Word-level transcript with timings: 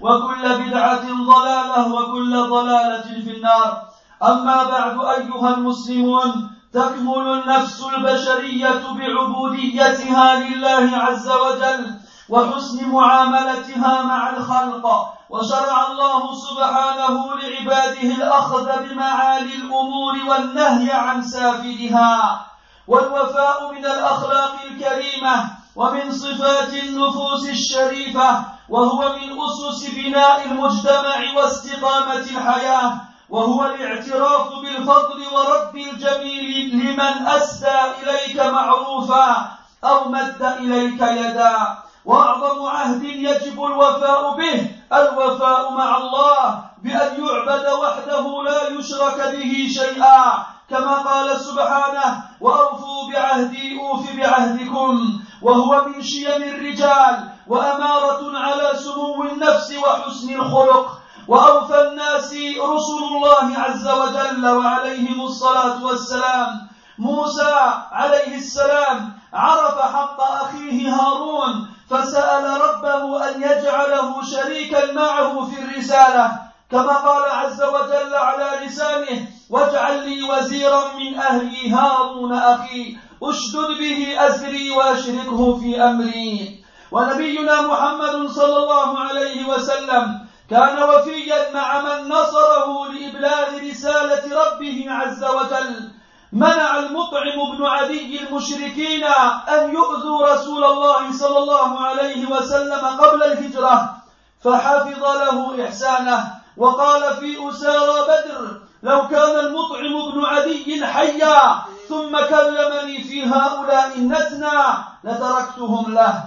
وكل 0.00 0.42
بدعة 0.58 1.04
ضلالة 1.04 1.94
وكل 1.94 2.48
ضلالة 2.50 3.02
في 3.24 3.30
النار. 3.36 3.82
أما 4.22 4.64
بعد 4.64 4.98
أيها 5.04 5.54
المسلمون 5.54 6.50
تكمل 6.72 7.28
النفس 7.28 7.84
البشرية 7.94 8.82
بعبوديتها 8.98 10.34
لله 10.34 10.96
عز 10.96 11.30
وجل 11.30 11.94
وحسن 12.28 12.88
معاملتها 12.88 14.02
مع 14.02 14.30
الخلق. 14.30 14.86
وشرع 15.30 15.86
الله 15.90 16.34
سبحانه 16.34 17.34
لعباده 17.34 18.02
الأخذ 18.02 18.88
بمعالي 18.88 19.54
الأمور 19.54 20.14
والنهي 20.28 20.92
عن 20.92 21.22
سافلها. 21.22 22.46
والوفاء 22.88 23.72
من 23.72 23.86
الأخلاق 23.86 24.54
الكريمة 24.70 25.59
ومن 25.76 26.12
صفات 26.12 26.72
النفوس 26.74 27.48
الشريفة 27.48 28.44
وهو 28.68 29.16
من 29.16 29.38
أسس 29.40 29.90
بناء 29.90 30.44
المجتمع 30.44 31.16
واستقامة 31.36 32.12
الحياة 32.14 33.00
وهو 33.30 33.66
الاعتراف 33.66 34.48
بالفضل 34.62 35.22
ورد 35.32 35.74
الجميل 35.76 36.70
لمن 36.74 37.26
أسدى 37.26 37.78
إليك 38.02 38.40
معروفا 38.40 39.48
أو 39.84 40.08
مد 40.08 40.42
إليك 40.42 41.02
يدا. 41.02 41.56
وأعظم 42.04 42.66
عهد 42.66 43.04
يجب 43.04 43.64
الوفاء 43.64 44.36
به 44.36 44.70
الوفاء 44.92 45.72
مع 45.72 45.96
الله 45.96 46.64
بأن 46.82 47.24
يعبد 47.24 47.66
وحده 47.66 48.42
لا 48.42 48.68
يشرك 48.68 49.36
به 49.36 49.68
شيئا. 49.74 50.46
كما 50.70 50.94
قال 50.94 51.40
سبحانه 51.40 52.22
وأوفوا 52.40 53.12
بعهدي 53.12 53.80
أوف 53.80 54.16
بعهدكم. 54.16 55.19
وهو 55.42 55.84
من 55.84 56.02
شيم 56.02 56.42
الرجال 56.42 57.28
وأمارة 57.46 58.38
على 58.38 58.70
سمو 58.74 59.22
النفس 59.22 59.72
وحسن 59.72 60.34
الخلق. 60.34 61.00
وأوفى 61.28 61.88
الناس 61.88 62.32
رسل 62.60 63.00
الله 63.10 63.58
عز 63.58 63.88
وجل 63.88 64.48
وعليهم 64.48 65.20
الصلاة 65.20 65.84
والسلام. 65.84 66.68
موسى 66.98 67.54
عليه 67.92 68.36
السلام 68.36 69.12
عرف 69.32 69.78
حق 69.78 70.20
أخيه 70.20 70.94
هارون 70.94 71.68
فسأل 71.90 72.60
ربه 72.60 73.28
أن 73.28 73.42
يجعله 73.42 74.22
شريكا 74.22 74.92
معه 74.92 75.46
في 75.46 75.62
الرسالة. 75.62 76.32
كما 76.70 76.92
قال 76.96 77.30
عز 77.30 77.62
وجل 77.62 78.14
على 78.14 78.66
لسانه 78.66 79.26
واجعل 79.50 80.08
لي 80.08 80.22
وزيرا 80.22 80.82
من 80.98 81.18
أهلي 81.18 81.70
هارون 81.70 82.32
أخي 82.32 82.96
اشدد 83.22 83.78
به 83.78 84.16
أزري 84.26 84.70
وأشركه 84.70 85.56
في 85.60 85.82
أمري. 85.82 86.64
ونبينا 86.92 87.60
محمد 87.60 88.26
صلى 88.30 88.56
الله 88.56 88.98
عليه 88.98 89.48
وسلم 89.48 90.20
كان 90.50 90.82
وفيا 90.82 91.52
مع 91.54 91.80
من 91.80 92.08
نصره 92.08 92.88
لإبلاغ 92.92 93.48
رسالة 93.70 94.24
ربه 94.42 94.86
عز 94.88 95.24
وجل. 95.24 95.90
منع 96.32 96.78
المطعم 96.78 97.56
بن 97.56 97.64
عدي 97.64 98.20
المشركين 98.20 99.04
أن 99.48 99.74
يؤذوا 99.74 100.32
رسول 100.32 100.64
الله 100.64 101.12
صلى 101.12 101.38
الله 101.38 101.80
عليه 101.80 102.26
وسلم 102.26 102.84
قبل 103.00 103.22
الهجرة 103.22 103.96
فحفظ 104.44 105.02
له 105.02 105.64
إحسانه. 105.64 106.40
وقال 106.56 107.16
في 107.16 107.48
أسارى 107.48 108.02
بدر 108.08 108.60
لو 108.82 109.08
كان 109.08 109.38
المطعم 109.38 110.12
بن 110.12 110.24
عدي 110.24 110.86
حيا 110.86 111.64
ثم 111.88 112.18
كلمني 112.18 113.02
في 113.02 113.26
هؤلاء 113.26 113.92
النتنى 113.96 114.60
لتركتهم 115.04 115.94
له. 115.94 116.24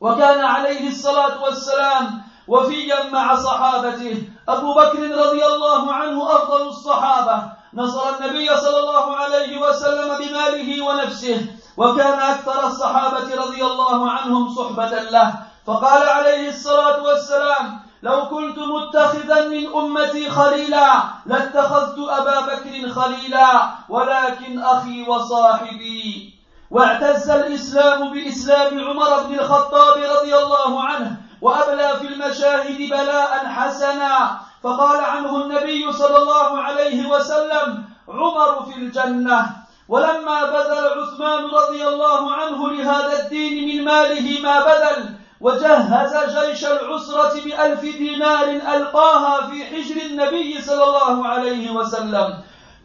وكان 0.00 0.44
عليه 0.44 0.88
الصلاة 0.88 1.42
والسلام 1.42 2.22
وفيا 2.48 3.10
مع 3.10 3.36
صحابته 3.36 4.28
أبو 4.48 4.74
بكر 4.74 5.00
رضي 5.26 5.46
الله 5.46 5.92
عنه 5.92 6.32
أفضل 6.32 6.68
الصحابة. 6.68 7.42
نصر 7.74 8.02
النبي 8.16 8.56
صلى 8.56 8.78
الله 8.78 9.16
عليه 9.16 9.60
وسلم 9.60 10.18
بماله 10.18 10.84
ونفسه. 10.84 11.46
وكان 11.76 12.18
أكثر 12.18 12.66
الصحابة 12.66 13.34
رضي 13.34 13.64
الله 13.64 14.10
عنهم 14.10 14.54
صحبة 14.54 15.00
له. 15.00 15.34
فقال 15.66 16.08
عليه 16.08 16.48
الصلاة 16.48 17.02
والسلام 17.02 17.80
لو 18.02 18.28
كنت 18.28 18.58
متخذا 18.58 19.48
من 19.48 19.66
أمتي 19.74 20.30
خليلا 20.30 21.02
لاتخذت 21.26 21.98
أبا 21.98 22.40
بكر 22.40 22.88
خليلا 22.88 23.70
ولكن 23.88 24.62
أخي 24.62 25.02
وصاحبي. 25.08 26.34
واعتز 26.70 27.30
الإسلام 27.30 28.12
بإسلام 28.12 28.88
عمر 28.88 29.22
بن 29.22 29.34
الخطاب 29.34 29.96
رضي 30.16 30.36
الله 30.36 30.82
عنه 30.82 31.16
وأبلى 31.42 31.90
في 32.00 32.06
المشاهد 32.06 32.78
بلاء 32.78 33.46
حسنا. 33.46 34.40
فقال 34.62 35.04
عنه 35.04 35.36
النبي 35.36 35.92
صلى 35.92 36.16
الله 36.16 36.58
عليه 36.58 37.08
وسلم 37.08 37.84
عمر 38.08 38.62
في 38.62 38.76
الجنة. 38.78 39.60
ولما 39.88 40.44
بذل 40.44 40.86
عثمان 41.00 41.44
رضي 41.44 41.88
الله 41.88 42.34
عنه 42.34 42.68
لهذا 42.70 43.22
الدين 43.22 43.68
من 43.68 43.84
ماله 43.84 44.42
ما 44.42 44.60
بذل 44.60 44.99
وجهز 45.40 46.16
جيش 46.36 46.64
العسرة 46.64 47.34
بألف 47.44 47.80
دينار 47.80 48.44
ألقاها 48.44 49.46
في 49.46 49.64
حجر 49.64 49.96
النبي 50.06 50.62
صلى 50.62 50.84
الله 50.84 51.26
عليه 51.28 51.70
وسلم. 51.70 52.34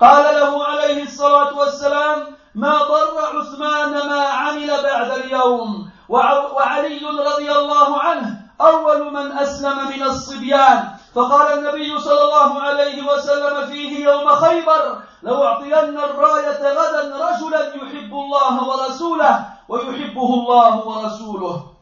قال 0.01 0.35
له 0.35 0.65
عليه 0.65 1.03
الصلاة 1.03 1.57
والسلام 1.57 2.35
ما 2.55 2.77
ضر 2.77 3.39
عثمان 3.39 3.91
ما 4.07 4.21
عمل 4.21 4.67
بعد 4.83 5.11
اليوم. 5.11 5.89
وعلي 6.09 6.99
رضي 7.31 7.51
الله 7.51 7.99
عنه 7.99 8.39
أول 8.61 9.13
من 9.13 9.31
أسلم 9.31 9.87
من 9.89 10.03
الصبيان. 10.03 10.83
فقال 11.15 11.59
النبي 11.59 11.99
صلى 11.99 12.21
الله 12.21 12.61
عليه 12.61 13.13
وسلم 13.13 13.67
فيه 13.67 14.05
يوم 14.05 14.27
خيبر 14.29 14.97
لو 15.23 15.43
أعطين 15.43 15.97
الراية 15.97 16.61
غدا 16.77 17.01
رجلا 17.25 17.75
يحب 17.75 18.13
الله 18.13 18.67
ورسوله 18.69 19.45
ويحبه 19.69 20.33
الله 20.33 20.87
ورسوله. 20.87 21.74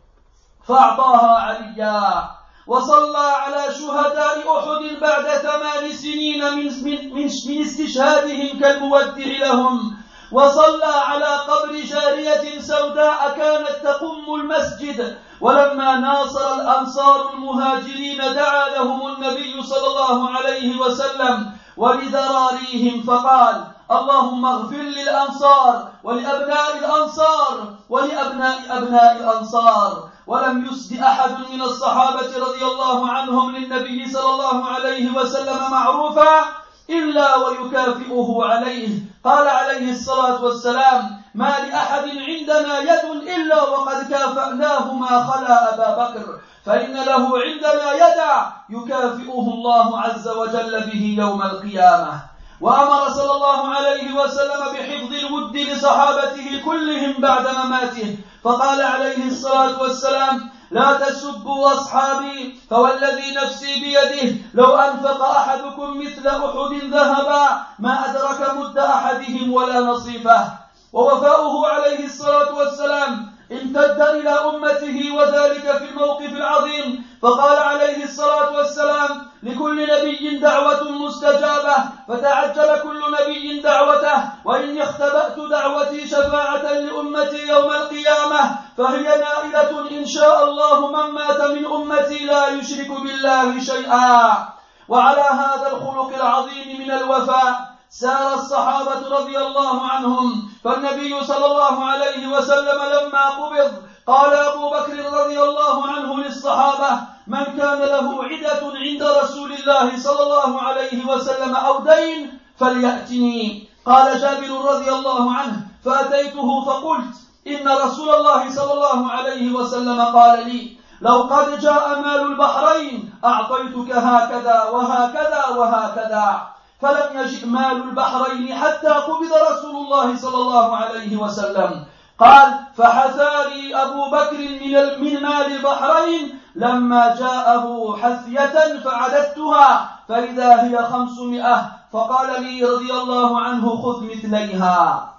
فأعطاها 0.67 1.37
عليا. 1.37 2.29
وصلى 2.67 3.17
على 3.17 3.73
شهداء 3.73 4.57
أحد 4.57 4.99
بعد 5.01 5.25
ثمان 5.25 5.91
سنين 5.91 6.55
من, 6.55 6.83
من, 6.83 7.13
من, 7.13 7.25
استشهادهم 7.61 8.59
كالمودع 8.59 9.25
لهم. 9.41 9.97
وصلى 10.31 10.93
على 11.05 11.25
قبر 11.25 11.71
جارية 11.71 12.61
سوداء 12.61 13.33
كانت 13.37 13.83
تقم 13.83 14.35
المسجد. 14.35 15.17
ولما 15.41 15.95
ناصر 15.95 16.53
الأنصار 16.53 17.33
المهاجرين 17.33 18.17
دعا 18.17 18.69
لهم 18.69 19.07
النبي 19.07 19.63
صلى 19.63 19.87
الله 19.87 20.29
عليه 20.29 20.79
وسلم. 20.79 21.51
ولذراريهم 21.77 23.03
فقال 23.03 23.63
اللهم 23.91 24.45
اغفر 24.45 24.75
للأنصار 24.75 25.91
ولأبناء 26.03 26.77
الأنصار 26.77 27.75
ولأبناء 27.89 28.59
أبناء 28.69 29.17
الأنصار. 29.17 30.09
ولم 30.27 30.65
يسد 30.65 30.99
أحد 31.01 31.31
من 31.53 31.61
الصحابة 31.61 32.37
رضي 32.37 32.65
الله 32.65 33.09
عنهم 33.09 33.55
للنبي 33.55 34.11
صلى 34.11 34.29
الله 34.29 34.65
عليه 34.65 35.11
وسلم 35.11 35.71
معروفا 35.71 36.45
إلا 36.89 37.35
ويكافئه 37.35 38.39
عليه. 38.43 38.89
قال 39.23 39.47
عليه 39.47 39.91
الصلاة 39.91 40.43
والسلام 40.43 41.21
ما 41.35 41.49
لأحد 41.49 42.03
عندنا 42.03 42.79
يد 42.79 43.05
إلا 43.27 43.63
وقد 43.63 44.09
كافأناه 44.09 44.93
ما 44.93 45.23
خلا 45.23 45.73
أبا 45.73 45.89
بكر 46.03 46.39
فإن 46.65 46.93
له 46.93 47.41
عندنا 47.41 47.93
يدا 47.93 48.33
يكافئه 48.69 49.47
الله 49.53 49.99
عز 49.99 50.27
وجل 50.27 50.83
به 50.91 51.15
يوم 51.19 51.41
القيامة. 51.41 52.32
وأمر 52.61 53.09
صلى 53.09 53.31
الله 53.31 53.67
عليه 53.67 54.13
وسلم 54.13 54.61
بحفظ 54.73 55.13
الود 55.13 55.57
لصحابته 55.57 56.61
كلهم 56.65 57.13
بعد 57.21 57.47
مماته 57.47 58.17
فقال 58.43 58.81
عليه 58.81 59.27
الصلاة 59.27 59.81
والسلام 59.81 60.49
لا 60.71 60.93
تسبوا 60.93 61.73
أصحابي 61.73 62.59
فوالذي 62.69 63.35
نفسي 63.35 63.79
بيده 63.79 64.35
لو 64.53 64.75
أنفق 64.75 65.21
أحدكم 65.25 65.97
مثل 65.99 66.27
أحد 66.27 66.91
ذهبا 66.91 67.63
ما 67.79 68.09
أدرك 68.09 68.55
مد 68.57 68.77
أحدهم 68.77 69.53
ولا 69.53 69.79
نصيفه. 69.79 70.63
ووفاؤه 70.93 71.67
عليه 71.67 72.05
الصلاة 72.05 72.55
والسلام 72.55 73.32
امتد 73.51 74.01
إلى 74.01 74.29
أمته 74.29 75.15
وذلك 75.15 75.77
في 75.77 75.85
الموقف 75.91 76.31
العظيم. 76.31 77.05
فقال 77.21 77.57
عليه 77.57 78.03
الصلاة 78.03 78.55
والسلام 78.57 79.27
لكل 79.43 79.87
نبي 79.87 80.37
دعوة 80.37 80.83
مستجابة 80.91 81.75
فتعجل 82.07 82.79
كل 82.83 83.01
نبي 83.21 83.59
دعوته 83.59 84.23
وإني 84.45 84.83
اختبأت 84.83 85.39
دعوتي 85.39 86.07
شفاعة 86.07 86.73
لأمتي 86.73 87.47
يوم 87.47 87.71
القيامة 87.71 88.41
فهي 88.77 89.03
نائلة 89.03 89.89
إن 89.91 90.05
شاء 90.05 90.43
الله 90.43 90.91
من 90.91 91.11
مات 91.13 91.41
من 91.41 91.65
أمتي 91.65 92.25
لا 92.25 92.47
يشرك 92.47 92.91
بالله 92.91 93.59
شيئا. 93.59 94.47
وعلى 94.87 95.21
هذا 95.21 95.67
الخلق 95.71 96.11
العظيم 96.15 96.79
من 96.79 96.91
الوفاء 96.91 97.73
سار 97.99 98.33
الصحابة 98.33 99.17
رضي 99.17 99.37
الله 99.37 99.81
عنهم 99.91 100.49
فالنبي 100.63 101.23
صلى 101.23 101.45
الله 101.45 101.85
عليه 101.85 102.27
وسلم 102.27 102.79
لما 102.93 103.29
قبض 103.29 103.71
قال 104.07 104.33
أبو 104.33 104.69
بكر 104.69 104.97
رضي 105.21 105.41
الله 105.41 105.87
عنه 105.87 106.17
للصحابة 106.17 107.01
من 107.27 107.43
كان 107.43 107.79
له 107.79 108.23
عدة 108.23 108.61
عند 108.75 109.03
رسول 109.03 109.53
الله 109.53 109.97
صلى 109.97 110.23
الله 110.23 110.61
عليه 110.61 111.05
وسلم 111.05 111.55
أو 111.55 111.79
دين 111.79 112.39
فليأتني. 112.59 113.67
قال 113.85 114.21
جابر 114.21 114.51
رضي 114.71 114.89
الله 114.91 115.31
عنه 115.33 115.67
فأتيته 115.85 116.65
فقلت 116.65 117.15
إن 117.47 117.67
رسول 117.67 118.09
الله 118.09 118.49
صلى 118.49 118.73
الله 118.73 119.11
عليه 119.11 119.53
وسلم 119.53 120.01
قال 120.01 120.49
لي 120.49 120.77
لو 121.01 121.21
قد 121.21 121.59
جاء 121.59 121.99
مال 121.99 122.21
البحرين 122.21 123.13
أعطيتك 123.25 123.91
هكذا 123.91 124.63
وهكذا 124.63 125.45
وهكذا. 125.57 126.47
فلم 126.83 127.19
يجئ 127.19 127.45
مال 127.45 127.77
البحرين 127.83 128.55
حتى 128.55 128.87
قبض 128.87 129.31
رسول 129.51 129.75
الله 129.75 130.17
صلى 130.17 130.37
الله 130.37 130.77
عليه 130.77 131.17
وسلم. 131.17 131.85
قال 132.19 132.47
فحثى 132.77 133.31
أبو 133.73 134.11
بكر 134.11 134.37
من 134.37 134.73
من 135.03 135.21
مال 135.21 135.47
البحرين 135.55 136.39
لما 136.55 137.15
جاءه 137.19 137.97
حثية 138.01 138.79
فعددتها 138.83 139.89
فإذا 140.09 140.63
هي 140.63 140.77
خمسمائة 140.91 141.71
فقال 141.93 142.43
لي 142.43 142.63
رضي 142.63 142.91
الله 142.93 143.41
عنه 143.41 143.81
خذ 143.81 144.03
مثليها. 144.03 145.09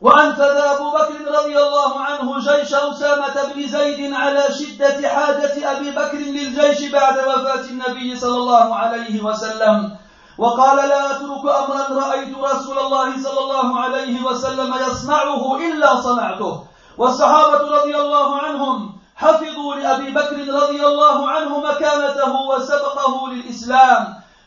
وأنفذ 0.00 0.56
أبو 0.74 0.90
بكر 0.90 1.16
رضي 1.38 1.58
الله 1.58 2.00
عنه 2.00 2.38
جيش 2.38 2.74
أسامة 2.74 3.36
بن 3.54 3.66
زيد 3.66 4.12
على 4.12 4.44
شدة 4.58 5.08
حاجة 5.08 5.54
أبي 5.72 5.90
بكر 5.90 6.18
للجيش 6.18 6.90
بعد 6.92 7.18
وفاة 7.18 7.64
النبي 7.70 8.16
صلى 8.16 8.36
الله 8.36 8.74
عليه 8.74 9.22
وسلم. 9.22 9.96
وقال 10.40 10.76
لا 10.88 11.00
أترك 11.10 11.44
أمرا 11.60 11.84
رأيت 12.00 12.32
رسول 12.38 12.78
الله 12.78 13.08
صلى 13.24 13.40
الله 13.44 13.80
عليه 13.80 14.24
وسلم 14.24 14.74
يصنعه 14.86 15.56
إلا 15.56 16.00
صنعته 16.00 16.52
والصحابة 16.98 17.60
رضي 17.76 17.96
الله 17.96 18.36
عنهم 18.36 18.92
حفظوا 19.16 19.74
لأبي 19.74 20.10
بكر 20.10 20.38
رضي 20.62 20.86
الله 20.86 21.28
عنه 21.30 21.52
مكانته 21.60 22.32
وسبقه 22.50 23.12
للإسلام 23.32 24.02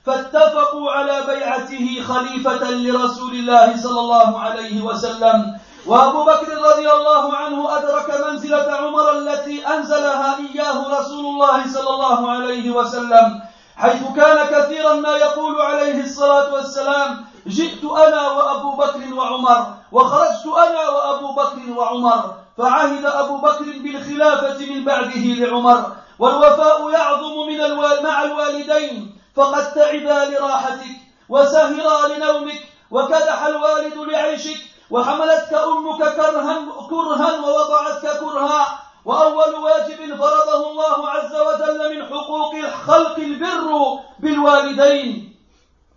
فاتفقوا 0.05 0.91
على 0.91 1.21
بيعته 1.27 1.85
خليفة 2.09 2.63
لرسول 2.71 3.33
الله 3.33 3.77
صلى 3.77 3.99
الله 3.99 4.39
عليه 4.39 4.81
وسلم. 4.81 5.37
وأبو 5.85 6.23
بكر 6.23 6.49
رضي 6.69 6.87
الله 6.91 7.35
عنه 7.35 7.77
أدرك 7.77 8.09
منزلة 8.25 8.67
عمر 8.71 9.11
التي 9.11 9.67
أنزلها 9.67 10.37
إياه 10.37 10.77
رسول 10.99 11.25
الله 11.25 11.59
صلى 11.73 11.89
الله 11.89 12.31
عليه 12.31 12.71
وسلم. 12.71 13.52
حيث 13.77 14.01
كان 14.15 14.47
كثيرا 14.47 14.93
ما 14.93 15.17
يقول 15.17 15.61
عليه 15.61 16.03
الصلاة 16.03 16.53
والسلام 16.53 17.25
جئت 17.47 17.83
أنا 17.83 18.29
وأبو 18.31 18.71
بكر 18.71 19.13
وعمر 19.13 19.73
وخرجت 19.91 20.45
أنا 20.45 20.89
وأبو 20.89 21.33
بكر 21.33 21.77
وعمر. 21.77 22.35
فعهد 22.57 23.05
أبو 23.05 23.37
بكر 23.37 23.65
بالخلافة 23.83 24.65
من 24.65 24.83
بعده 24.85 25.25
لعمر 25.41 25.91
والوفاء 26.19 26.89
يعظم 26.89 27.47
من 27.47 27.61
الوال 27.61 28.03
مع 28.03 28.23
الوالدين 28.23 29.17
فقد 29.35 29.73
تعبا 29.73 30.31
لراحتك 30.31 30.95
وسهرا 31.29 32.07
لنومك 32.07 32.61
وكدح 32.91 33.43
الوالد 33.45 33.97
لعيشك 33.97 34.57
وحملتك 34.91 35.53
أمك 35.53 36.15
كرها 36.15 36.55
كرها 36.89 37.39
ووضعتك 37.39 38.19
كرها. 38.19 38.79
وأول 39.05 39.55
واجب 39.55 40.15
فرضه 40.15 40.71
الله 40.71 41.09
عز 41.09 41.35
وجل 41.35 41.95
من 41.95 42.05
حقوق 42.05 42.53
الخلق 42.55 43.17
البر 43.17 43.99
بالوالدين. 44.19 45.35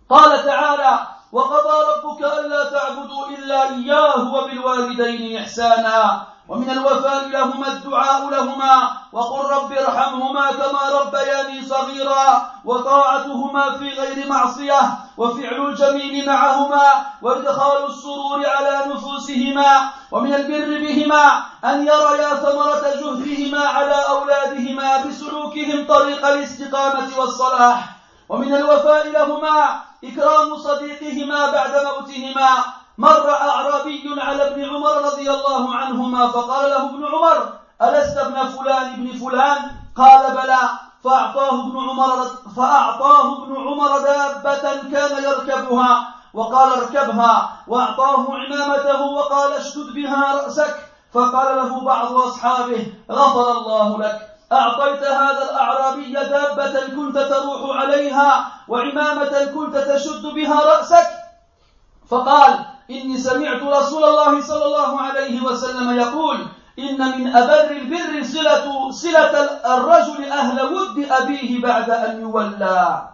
قال 0.09 0.45
تعالى 0.45 0.99
وقضى 1.31 1.75
ربك 1.91 2.21
ألا 2.23 2.69
تعبدوا 2.69 3.27
إلا 3.27 3.69
إياه 3.69 4.33
وبالوالدين 4.33 5.37
إحسانا. 5.37 6.27
ومن 6.49 6.69
الوفاء 6.69 7.27
لهما 7.27 7.67
الدعاء 7.67 8.29
لهما 8.29 8.91
وقل 9.11 9.49
رب 9.49 9.71
ارحمهما 9.71 10.51
كما 10.51 10.99
ربياني 10.99 11.65
صغيرا 11.65 12.51
وطاعتهما 12.65 13.77
في 13.77 13.89
غير 13.89 14.27
معصية 14.27 14.79
وفعل 15.17 15.65
الجميل 15.65 16.25
معهما 16.25 16.91
وادخال 17.21 17.85
السرور 17.85 18.45
على 18.45 18.93
نفوسهما 18.93 19.89
ومن 20.11 20.33
البر 20.33 20.79
بهما 20.87 21.43
أن 21.65 21.81
يريا 21.87 22.35
ثمرة 22.35 22.83
جهدهما 23.01 23.65
على 23.67 23.95
أولادهما 24.09 24.97
بسلوكهم 25.05 25.87
طريق 25.87 26.25
الاستقامة 26.25 27.07
والصلاح 27.19 27.89
ومن 28.29 28.53
الوفاء 28.55 29.07
لهما 29.07 29.81
إكرام 30.03 30.57
صديقهما 30.57 31.51
بعد 31.51 31.71
موتهما 31.85 32.49
مر 32.97 33.29
أعرابي 33.29 34.15
على 34.17 34.47
ابن 34.47 34.65
عمر 34.65 35.01
رضي 35.05 35.31
الله 35.31 35.75
عنهما 35.75 36.27
فقال 36.27 36.69
له 36.69 36.85
ابن 36.89 37.05
عمر 37.05 37.49
ألست 37.81 38.17
ابن 38.17 38.47
فلان 38.47 38.93
ابن 38.93 39.07
فلان؟ 39.19 39.71
قال 39.95 40.31
بلى 40.31 40.59
فأعطاه 41.03 41.67
ابن 41.67 41.77
عمر 41.89 42.25
فأعطاه 42.55 43.43
ابن 43.43 43.55
عمر 43.55 43.99
دابة 43.99 44.61
كان 44.91 45.23
يركبها 45.23 46.07
وقال 46.33 46.73
اركبها 46.73 47.49
وأعطاه 47.67 48.25
عمامته 48.29 49.01
وقال 49.01 49.53
اشدد 49.53 49.93
بها 49.93 50.35
رأسك 50.35 50.75
فقال 51.13 51.57
له 51.57 51.79
بعض 51.79 52.13
أصحابه 52.13 52.93
غفر 53.11 53.51
الله 53.51 53.97
لك 53.97 54.37
أعطيت 54.51 55.03
هذا 55.03 55.43
الأعرابي 55.43 56.13
دابة 56.13 56.87
كنت 56.95 57.17
تروح 57.17 57.77
عليها 57.77 58.51
وعمامة 58.67 59.45
كنت 59.55 59.77
تشد 59.77 60.21
بها 60.25 60.61
رأسك؟ 60.65 61.07
فقال 62.09 62.65
إني 62.91 63.17
سمعت 63.17 63.61
رسول 63.63 64.03
الله 64.03 64.41
صلى 64.41 64.65
الله 64.65 65.01
عليه 65.01 65.41
وسلم 65.41 65.99
يقول 65.99 66.37
إن 66.79 66.99
من 67.19 67.35
أبر 67.35 67.71
البر 67.71 68.23
صلة 68.23 68.91
صلة 68.91 69.33
الرجل 69.75 70.31
أهل 70.31 70.61
ود 70.61 70.97
أبيه 71.11 71.61
بعد 71.61 71.89
أن 71.89 72.21
يولى 72.21 73.07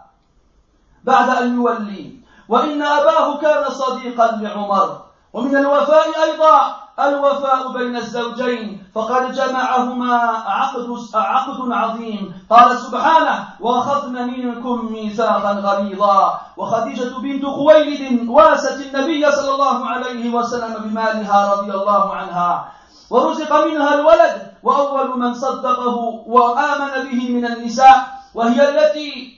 بعد 1.04 1.30
أن 1.30 1.56
يولي. 1.56 2.20
وإن 2.50 2.82
أباه 2.82 3.38
كان 3.38 3.70
صديقا 3.70 4.32
لعمر. 4.42 5.02
ومن 5.34 5.58
الوفاء 5.58 6.24
أيضا. 6.24 6.83
الوفاء 7.00 7.74
بين 7.74 7.96
الزوجين 7.96 8.84
فقد 8.96 9.32
جمعهما 9.34 10.14
عقد 10.46 10.88
عقد 11.14 11.72
عظيم. 11.72 12.34
قال 12.50 12.78
سبحانه 12.78 13.48
وأخذن 13.60 14.28
منكم 14.28 14.94
ميثاقا 14.94 15.52
غليظا 15.52 16.42
وخديجة 16.58 17.18
بنت 17.18 17.46
خويلد 17.46 18.30
واست 18.30 18.82
النبي 18.82 19.32
صلى 19.32 19.52
الله 19.54 19.86
عليه 19.86 20.34
وسلم 20.34 20.74
بمالها 20.84 21.54
رضي 21.54 21.72
الله 21.72 22.14
عنها. 22.14 22.72
ورزق 23.10 23.66
منها 23.66 23.94
الولد 23.94 24.54
وأول 24.64 25.20
من 25.20 25.34
صدقه 25.34 25.98
وآمن 26.28 26.94
به 27.10 27.30
من 27.30 27.46
النساء. 27.46 28.08
وهي 28.36 28.70
التي 28.70 29.34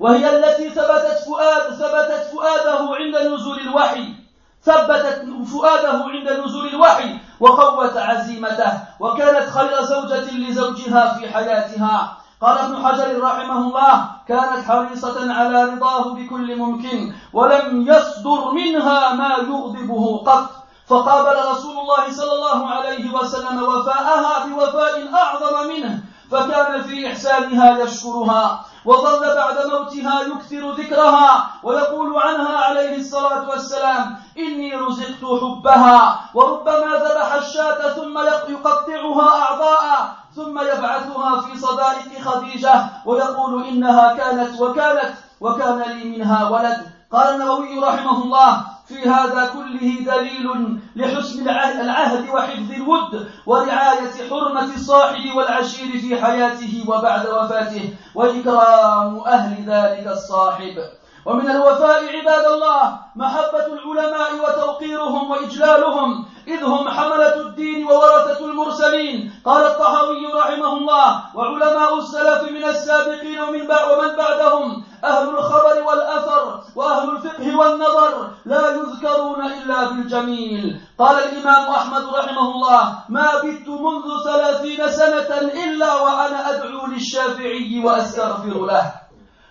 وهي 0.00 0.36
التي 0.36 0.70
ثبتت 0.70 1.18
فؤاد 1.28 1.74
ثبتت 1.76 2.22
فؤاده 2.32 2.80
عند 2.96 3.16
نزول 3.32 3.60
الوحي. 3.60 4.23
ثبتت 4.64 5.24
فؤاده 5.52 6.04
عند 6.04 6.28
نزول 6.44 6.68
الوحي 6.68 7.18
وقوت 7.40 7.96
عزيمته 7.96 8.72
وكانت 9.00 9.50
خير 9.50 9.82
زوجة 9.82 10.30
لزوجها 10.30 11.14
في 11.18 11.28
حياتها. 11.28 12.16
قال 12.40 12.58
ابن 12.58 12.86
حجر 12.86 13.20
رحمه 13.20 13.58
الله 13.58 14.06
كانت 14.28 14.64
حريصة 14.68 15.34
على 15.34 15.64
رضاه 15.64 16.14
بكل 16.14 16.56
ممكن 16.56 17.12
ولم 17.32 17.86
يصدر 17.88 18.50
منها 18.50 19.12
ما 19.14 19.28
يغضبه 19.28 20.22
قط. 20.26 20.50
فقابل 20.86 21.50
رسول 21.50 21.78
الله 21.78 22.12
صلى 22.12 22.32
الله 22.32 22.68
عليه 22.68 23.14
وسلم 23.14 23.62
وفاءها 23.62 24.46
بوفاء 24.46 25.14
أعظم 25.14 25.68
منه 25.68 26.00
فكان 26.30 26.82
في 26.82 27.06
إحسانها 27.06 27.78
يشكرها. 27.78 28.64
وظل 28.84 29.34
بعد 29.34 29.66
موتها 29.66 30.22
يكثر 30.22 30.70
ذكرها 30.70 31.50
ويقول 31.62 32.16
عنها 32.16 32.58
عليه 32.58 32.96
الصلاة 32.96 33.48
والسلام 33.48 34.16
إني 34.38 34.74
رزقت 34.74 35.24
حبها 35.40 36.20
وربما 36.34 36.96
ذبح 37.04 37.32
الشاة 37.34 37.88
ثم 37.94 38.18
يقطعها 38.18 39.42
أعضاء 39.42 40.14
ثم 40.36 40.58
يبعثها 40.58 41.40
في 41.40 41.58
صدائق 41.58 42.20
خديجة 42.24 42.84
ويقول 43.06 43.64
إنها 43.64 44.14
كانت 44.16 44.60
وكانت 44.60 45.14
وكان 45.40 45.78
لي 45.78 46.04
منها 46.04 46.48
ولد. 46.48 46.86
قال 47.12 47.34
النووي 47.34 47.78
رحمه 47.78 48.22
الله 48.22 48.73
في 48.86 49.08
هذا 49.08 49.50
كله 49.52 50.14
دليل 50.16 50.78
لحسن 50.96 51.48
العهد 51.80 52.28
وحفظ 52.28 52.72
الود 52.72 53.28
ورعاية 53.46 54.28
حرمة 54.30 54.74
الصاحب 54.74 55.34
والعشير 55.36 55.98
في 56.00 56.16
حياته 56.24 56.84
وبعد 56.88 57.26
وفاته 57.26 57.94
وإكرام 58.14 59.18
أهل 59.26 59.64
ذلك 59.64 60.06
الصاحب. 60.06 60.76
ومن 61.26 61.50
الوفاء 61.50 62.16
عباد 62.16 62.44
الله 62.44 62.98
محبة 63.16 63.66
العلماء 63.66 64.30
وتوقيرهم 64.44 65.30
وإجلالهم 65.30 66.24
إذ 66.48 66.64
هم 66.64 66.88
حملة 66.88 67.34
الدين 67.40 67.86
وورثة 67.86 68.44
المرسلين 68.44 69.32
قال 69.44 69.66
الطحاوي 69.66 70.26
رحمه 70.34 70.72
الله 70.72 71.22
وعلماء 71.34 71.98
السلف 71.98 72.42
من 72.50 72.64
السابقين 72.64 73.40
ومن 73.40 73.60
ومن 73.62 74.16
بعدهم 74.16 74.84
أهل 75.04 75.28
الخبر 75.28 75.82
والأثر 75.82 76.60
وأهل 76.76 77.10
الفقه 77.10 77.58
والنظر 77.58 78.30
لا 78.44 78.70
يذكرون 78.70 79.44
إلا 79.46 79.88
بالجميل 79.88 80.80
قال 80.98 81.16
الإمام 81.16 81.70
أحمد 81.70 82.04
رحمه 82.14 82.50
الله 82.50 82.98
ما 83.08 83.28
بت 83.44 83.68
منذ 83.68 84.24
ثلاثين 84.24 84.88
سنة 84.88 85.30
إلا 85.64 85.94
وأنا 85.94 86.50
أدعو 86.50 86.86
للشافعي 86.86 87.82
وأستغفر 87.84 88.66
له. 88.66 89.03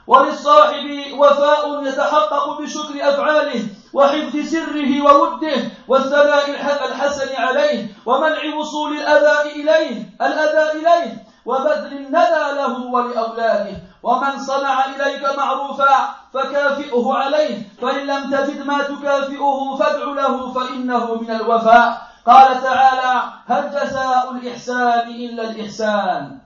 وللصاحب 0.08 0.88
وفاء 1.18 1.84
يتحقق 1.84 2.62
بشكر 2.62 3.10
أفعاله 3.10 3.64
وحفظ 3.94 4.38
سره 4.46 5.02
ووده 5.02 5.56
والثناء 5.88 6.50
الحسن 6.90 7.36
عليه 7.36 7.88
ومنع 8.06 8.56
وصول 8.56 8.98
الأذى 8.98 9.52
إليه 9.52 10.10
الأذى 10.22 10.80
إليه 10.80 11.24
وبذل 11.46 11.94
الندى 11.94 12.46
له 12.58 12.86
ولأولاده. 12.86 13.78
ومن 14.04 14.40
صنع 14.40 14.86
إليك 14.86 15.38
معروفا 15.38 16.16
فكافئه 16.34 17.14
عليه 17.14 17.62
فإن 17.82 18.08
لم 18.08 18.32
تجد 18.32 18.66
ما 18.66 18.84
تكافئه 18.84 19.76
فادع 19.80 20.06
له 20.06 20.54
فإنه 20.54 21.16
من 21.16 21.32
الوفاء. 21.32 22.08
قال 22.28 22.64
تعالى 22.64 23.24
هل 23.48 23.70
جزاء 23.72 24.32
الإحسان 24.32 25.08
إلا 25.10 25.44
الإحسان؟ 25.50 26.38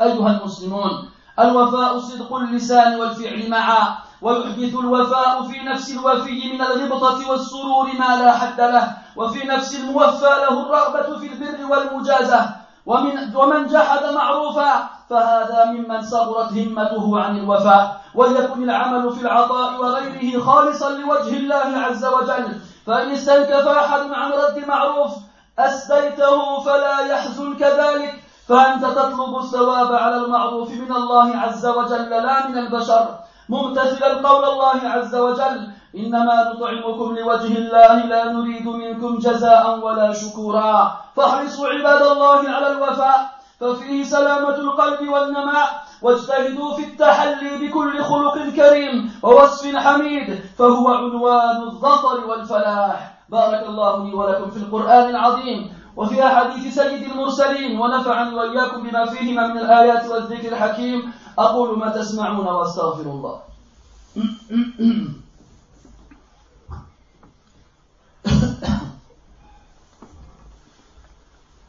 أيها 0.00 0.30
المسلمون 0.30 1.10
الوفاء 1.38 1.98
صدق 1.98 2.34
اللسان 2.34 3.00
والفعل 3.00 3.50
معا 3.50 3.98
ويحدث 4.22 4.74
الوفاء 4.74 5.42
في 5.42 5.58
نفس 5.60 5.90
الوفي 5.92 6.52
من 6.52 6.60
الغبطة 6.60 7.30
والسرور 7.30 7.86
ما 7.98 8.16
لا 8.16 8.32
حد 8.32 8.60
له 8.60 8.96
وفي 9.16 9.46
نفس 9.46 9.74
الموفى 9.74 10.24
له 10.24 10.62
الرغبة 10.62 11.18
في 11.18 11.26
البر 11.32 11.70
والمجازة. 11.70 12.46
ومن, 12.86 13.36
ومن 13.36 13.66
جحد 13.66 14.04
معروفا 14.14 14.88
فهذا 15.10 15.64
ممن 15.64 16.02
صغرت 16.02 16.52
همته 16.52 17.20
عن 17.20 17.38
الوفاء. 17.38 18.00
وليكن 18.14 18.62
العمل 18.62 19.12
في 19.12 19.20
العطاء 19.20 19.80
وغيره 19.80 20.40
خالصا 20.44 20.90
لوجه 20.90 21.36
الله 21.36 21.78
عز 21.78 22.04
وجل. 22.04 22.60
فإن 22.86 23.10
استنكف 23.10 23.66
أحد 23.68 24.00
عن 24.12 24.30
رد 24.32 24.64
معروف 24.68 25.10
أسديته 25.58 26.60
فلا 26.60 27.00
يحزن 27.00 27.54
كذلك 27.56 28.23
فأنت 28.48 28.84
تطلب 28.84 29.36
الثواب 29.38 29.92
على 29.92 30.16
المعروف 30.16 30.70
من 30.70 30.92
الله 30.92 31.36
عز 31.36 31.66
وجل 31.66 32.10
لا 32.10 32.46
من 32.48 32.58
البشر. 32.58 33.08
ممتثلا 33.48 34.28
قول 34.28 34.44
الله 34.44 34.80
عز 34.84 35.14
وجل 35.14 35.68
إنما 35.96 36.52
نطعمكم 36.52 37.16
لوجه 37.16 37.58
الله 37.58 37.94
لا 38.06 38.32
نريد 38.32 38.66
منكم 38.66 39.18
جزاء 39.18 39.78
ولا 39.78 40.12
شكورا. 40.12 40.96
فاحرصوا 41.16 41.68
عباد 41.68 42.02
الله 42.02 42.50
على 42.50 42.72
الوفاء 42.72 43.30
ففيه 43.60 44.04
سلامة 44.04 44.56
القلب 44.56 45.08
والنماء. 45.08 45.68
واجتهدوا 46.02 46.76
في 46.76 46.84
التحلي 46.84 47.58
بكل 47.60 48.04
خلق 48.04 48.38
كريم 48.56 49.20
ووصف 49.22 49.76
حميد 49.76 50.40
فهو 50.58 50.88
عنوان 50.88 51.62
الظفر 51.62 52.26
والفلاح. 52.28 53.14
بارك 53.28 53.62
الله 53.68 54.04
لي 54.04 54.14
ولكم 54.14 54.50
في 54.50 54.56
القرآن 54.56 55.08
العظيم. 55.08 55.83
وفي 55.96 56.26
أحاديث 56.26 56.74
سيد 56.74 57.02
المرسلين 57.02 57.78
ونفعني 57.80 58.34
وإياكم 58.34 58.82
بما 58.82 59.06
فيهما 59.06 59.46
من 59.46 59.58
الآيات 59.58 60.06
والذكر 60.06 60.48
الحكيم 60.52 61.12
أقول 61.38 61.78
ما 61.78 61.88
تسمعون 61.88 62.46
وأستغفر 62.46 63.10
الله. 63.10 63.40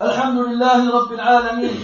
الحمد 0.02 0.38
لله 0.38 0.92
رب 0.92 1.12
العالمين. 1.14 1.78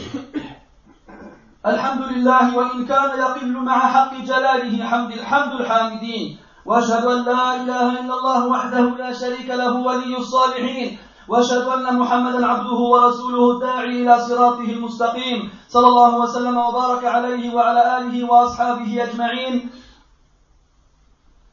الحمد 1.66 2.04
لله 2.04 2.58
وإن 2.58 2.86
كان 2.86 3.20
يقل 3.20 3.54
مع 3.54 3.80
حق 3.80 4.14
جلاله 4.18 4.86
حمد 4.90 5.12
الحمد 5.12 5.54
الحامدين. 5.62 6.38
وأشهد 6.66 7.06
أن 7.06 7.26
لا 7.26 7.56
إله 7.56 8.00
إلا 8.00 8.14
الله 8.14 8.48
وحده 8.48 8.86
لا 8.98 9.14
شريك 9.14 9.50
له 9.50 9.74
ولي 9.74 10.18
الصالحين. 10.18 10.98
واشهد 11.32 11.68
ان 11.68 11.96
محمدا 11.98 12.48
عبده 12.48 12.80
ورسوله 12.94 13.52
الداعي 13.52 14.02
إلى 14.02 14.22
صراطه 14.22 14.70
المستقيم 14.76 15.52
صلى 15.70 15.88
الله 15.88 16.16
وسلم 16.18 16.58
وبارك 16.58 17.06
عليه 17.06 17.54
وعلى 17.56 17.98
اله 17.98 18.32
واصحابه 18.32 19.04
اجمعين 19.04 19.70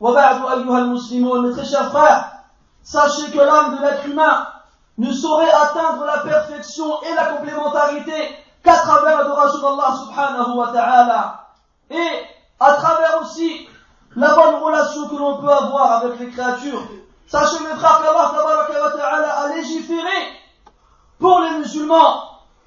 وبعد 0.01 0.37
ايها 0.37 0.79
المسلمون 0.79 1.55
mes 1.55 1.65
chers 1.71 1.91
frères 1.93 2.25
sachez 2.83 3.31
que 3.31 3.39
l'âme 3.39 3.77
de 3.77 3.83
l'être 3.83 4.07
humain 4.07 4.47
ne 4.99 5.13
saurait 5.13 5.55
atteindre 5.63 6.05
la 6.07 6.19
perfection 6.19 7.01
et 7.03 7.15
la 7.15 7.27
complémentarité 7.27 8.19
qu'à 8.65 8.79
travers 8.79 9.19
l'adoration 9.19 9.61
d'Allah 9.61 9.91
subhanahu 10.03 10.57
wa 10.57 10.69
ta'ala 10.73 11.21
et 11.91 12.11
à 12.59 12.73
travers 12.73 13.23
aussi 13.23 13.69
la 14.17 14.35
bonne 14.35 14.57
relation 14.57 15.09
que 15.09 15.15
l'on 15.15 15.41
peut 15.41 15.53
avoir 15.53 15.93
avec 15.99 16.19
les 16.19 16.31
créatures 16.31 16.83
Sachez 17.29 17.61
mes 17.61 17.79
frères 17.79 18.01
qu'Allah 18.01 19.39
a 19.39 19.49
légiféré 19.49 20.33
pour 21.19 21.41
les 21.41 21.59
musulmans 21.59 22.23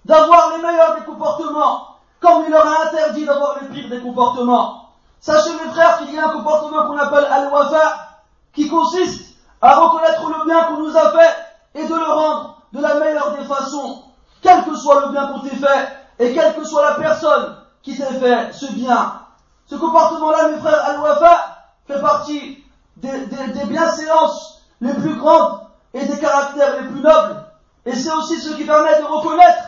d'avoir 0.05 0.51
les 0.51 0.61
meilleurs 0.61 0.95
des 0.99 1.05
comportements, 1.05 1.97
comme 2.19 2.43
il 2.45 2.51
leur 2.51 2.67
a 2.67 2.87
interdit 2.87 3.25
d'avoir 3.25 3.57
les 3.59 3.67
pires 3.69 3.89
des 3.89 3.99
comportements. 4.01 4.89
Sachez 5.19 5.51
mes 5.53 5.71
frères 5.71 5.97
qu'il 5.97 6.13
y 6.13 6.19
a 6.19 6.27
un 6.27 6.33
comportement 6.33 6.85
qu'on 6.85 6.97
appelle 6.97 7.25
al-wafa, 7.25 8.09
qui 8.53 8.69
consiste 8.69 9.35
à 9.61 9.79
reconnaître 9.79 10.29
le 10.29 10.45
bien 10.45 10.63
qu'on 10.65 10.77
nous 10.77 10.95
a 10.95 11.11
fait 11.11 11.35
et 11.73 11.87
de 11.87 11.95
le 11.95 12.11
rendre 12.11 12.61
de 12.73 12.81
la 12.81 12.95
meilleure 12.95 13.37
des 13.37 13.45
façons, 13.45 14.03
quel 14.43 14.63
que 14.63 14.75
soit 14.75 15.01
le 15.01 15.11
bien 15.11 15.27
qu'on 15.27 15.39
t'ait 15.39 15.55
fait 15.55 15.87
et 16.19 16.33
quelle 16.33 16.55
que 16.55 16.63
soit 16.63 16.83
la 16.83 16.95
personne 16.95 17.57
qui 17.81 17.97
t'ait 17.97 18.13
fait 18.13 18.51
ce 18.53 18.71
bien. 18.73 19.21
Ce 19.65 19.75
comportement-là, 19.75 20.49
mes 20.49 20.59
frères, 20.59 20.85
al-wafa, 20.85 21.57
fait 21.87 21.99
partie 21.99 22.60
des, 22.97 23.25
des, 23.25 23.65
bienséances 23.65 24.61
les 24.81 24.93
plus 24.93 25.15
grandes 25.15 25.61
et 25.93 26.05
des 26.05 26.19
caractères 26.19 26.81
les 26.81 26.87
plus 26.87 27.01
nobles. 27.01 27.45
Et 27.85 27.95
c'est 27.95 28.11
aussi 28.11 28.39
ce 28.39 28.53
qui 28.55 28.65
permet 28.65 28.99
de 28.99 29.05
reconnaître 29.05 29.63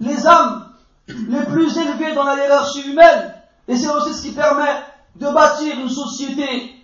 les 0.00 0.26
âmes 0.26 0.68
les 1.08 1.44
plus 1.46 1.76
élevées 1.76 2.14
dans 2.14 2.24
la 2.24 2.36
hiérarchie 2.36 2.90
humaine. 2.90 3.34
Et 3.68 3.76
c'est 3.76 3.88
aussi 3.88 4.14
ce 4.14 4.22
qui 4.22 4.32
permet 4.32 4.82
de 5.16 5.28
bâtir 5.28 5.78
une 5.78 5.88
société 5.88 6.74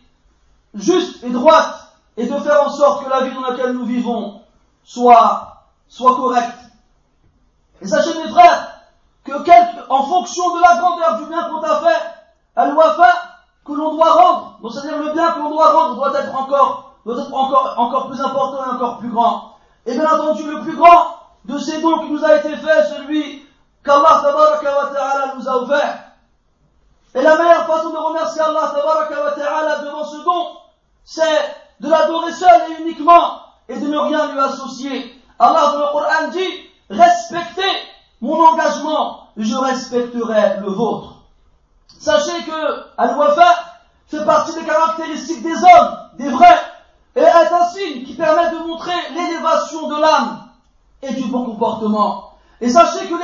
juste 0.75 1.23
et 1.25 1.31
droite 1.31 1.75
et 2.17 2.27
de 2.27 2.39
faire 2.39 2.63
en 2.63 2.71
sorte 2.71 3.05
que 3.05 3.11
la 3.11 3.23
vie 3.23 3.35
dans 3.35 3.43
laquelle 3.43 3.73
nous 3.73 3.87
vivons 3.87 4.43
soit, 4.85 5.65
soit 5.89 6.17
correcte. 6.17 6.59
Et 7.81 7.87
sachez 7.87 8.15
mes 8.19 8.29
frères 8.31 8.75
que 9.25 9.33
en 9.91 10.03
fonction 10.05 10.57
de 10.57 10.61
la 10.61 10.79
grandeur 10.79 11.19
du 11.19 11.27
bien 11.27 11.49
qu'on 11.49 11.61
t'a 11.61 11.81
fait, 11.81 12.19
faire 12.57 13.38
que 13.69 13.73
l'on 13.75 13.95
doit 13.95 14.13
rendre, 14.13 14.59
donc 14.63 14.73
c'est-à-dire 14.73 14.99
le 14.99 15.13
bien 15.13 15.33
que 15.33 15.39
l'on 15.41 15.51
doit 15.51 15.71
rendre 15.71 15.97
doit 15.97 16.19
être 16.19 16.35
encore, 16.35 16.95
doit 17.05 17.21
être 17.21 17.35
encore, 17.35 17.75
encore 17.77 18.09
plus 18.09 18.21
important 18.21 18.65
et 18.65 18.75
encore 18.75 18.99
plus 18.99 19.11
grand. 19.11 19.53
Et 19.85 19.93
bien 19.93 20.11
entendu, 20.11 20.43
le 20.45 20.63
plus 20.63 20.77
grand 20.77 21.17
de 21.45 21.59
ces 21.59 21.81
dons 21.83 21.99
qui 22.01 22.13
nous 22.13 22.25
a 22.25 22.37
été 22.37 22.57
fait, 22.57 22.85
celui 22.97 23.47
qu'Allah 23.85 24.23
ta'ala 24.23 25.35
nous 25.37 25.49
a 25.49 25.57
offert. 25.57 25.99
Et 27.15 27.23
la 27.23 27.37
meilleure 27.37 27.67
façon 27.67 27.91
de 27.91 27.97
remercier 27.97 28.41
Allah 28.41 28.73
ta'ala 29.37 29.79
devant 29.79 30.05
ce 30.05 30.17
don, 30.25 30.47
c'est 31.05 31.57
de 31.81 31.89
l'adorer 31.89 32.33
seul 32.33 32.61
et 32.71 32.83
uniquement 32.83 33.41
et 33.69 33.79
de 33.79 33.87
ne 33.87 33.99
rien 33.99 34.33
lui 34.33 34.41
associer. 34.41 35.23
Allah 35.39 35.73
dans 35.73 35.79
le 35.79 35.93
Coran 35.93 36.29
dit, 36.33 36.71
respectez 36.91 37.63
mon 38.21 38.39
engagement, 38.41 39.29
je 39.37 39.55
respecterai 39.55 40.61
le 40.61 40.71
vôtre. 40.71 41.18
Sachez 41.99 42.45
que 42.45 42.85
Al-Wafa 42.97 43.55
fait 44.07 44.25
partie 44.25 44.55
des 44.55 44.65
caractéristiques 44.65 45.43
des 45.43 45.57
hommes, 45.57 45.99
des 46.15 46.29
vrais, 46.31 46.61
et 47.17 47.21
est 47.21 47.53
un 47.53 47.65
signe 47.67 48.05
qui 48.05 48.15
permet 48.15 48.51
de 48.51 48.59
montrer 48.59 48.95
l'élévation 49.15 49.89
de 49.89 50.01
l'âme 50.01 50.49
et 51.03 51.13
du 51.13 51.25
bon 51.25 51.45
comportement. 51.45 52.33
Et 52.61 52.69
sachez 52.69 53.07
que 53.09 53.15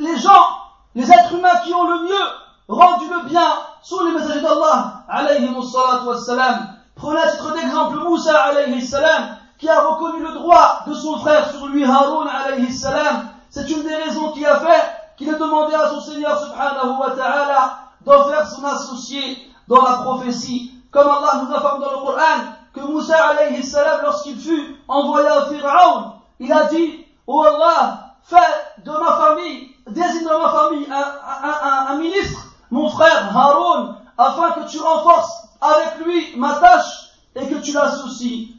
les, 0.00 0.18
gens, 0.18 0.46
les 0.94 1.10
êtres 1.10 1.34
humains 1.34 1.56
qui 1.64 1.74
ont 1.74 1.84
le 1.84 2.02
mieux 2.04 2.24
rendu 2.68 3.06
le 3.08 3.28
bien 3.28 3.52
sont 3.82 4.04
les 4.04 4.12
messagers 4.12 4.40
d'Allah, 4.40 5.04
alayhi 5.08 5.50
wassalam. 5.52 6.76
Prenez 6.94 7.20
à 7.20 7.30
titre 7.30 8.04
Moussa, 8.04 8.42
alayhi 8.42 8.86
salam, 8.86 9.36
qui 9.58 9.68
a 9.68 9.80
reconnu 9.80 10.22
le 10.22 10.34
droit 10.34 10.82
de 10.86 10.94
son 10.94 11.18
frère 11.18 11.50
sur 11.50 11.66
lui, 11.66 11.84
Haroun, 11.84 12.28
alayhi 12.28 12.72
salam. 12.72 13.28
C'est 13.48 13.68
une 13.70 13.82
des 13.82 13.94
raisons 13.94 14.32
qui 14.32 14.44
a 14.46 14.60
fait 14.60 15.16
qu'il 15.16 15.34
a 15.34 15.38
demandé 15.38 15.74
à 15.74 15.88
son 15.88 16.00
Seigneur, 16.00 16.38
subhanahu 16.40 16.98
wa 16.98 17.10
ta'ala, 17.10 17.89
d'en 18.10 18.24
faire 18.24 18.46
son 18.48 18.64
associé 18.64 19.38
dans 19.68 19.82
la 19.82 19.98
prophétie. 19.98 20.72
Comme 20.90 21.06
Allah 21.06 21.44
nous 21.44 21.54
informe 21.54 21.80
dans 21.80 21.92
le 21.92 21.98
Coran, 21.98 22.54
que 22.74 22.80
Moussa, 22.80 23.16
alayhi 23.28 23.62
salam, 23.62 24.00
lorsqu'il 24.02 24.38
fut 24.38 24.76
envoyé 24.88 25.28
à 25.28 25.42
Pharaon, 25.42 26.14
il 26.40 26.52
a 26.52 26.64
dit, 26.64 27.06
Oh 27.26 27.42
Allah, 27.42 28.16
fais 28.24 28.36
de 28.84 28.90
ma 28.90 29.16
famille, 29.16 29.70
désigne 29.86 30.24
de 30.24 30.42
ma 30.42 30.50
famille 30.50 30.86
un, 30.90 31.96
ministre 31.98 32.48
mon 32.70 32.88
frère 32.88 33.36
Haroun, 33.36 33.96
afin 34.18 34.50
que 34.52 34.68
tu 34.68 34.80
renforces 34.80 35.48
avec 35.60 36.04
lui 36.04 36.36
ma 36.36 36.54
tâche 36.54 37.10
et 37.36 37.46
que 37.48 37.56
tu 37.56 37.72
l'associes 37.72 38.54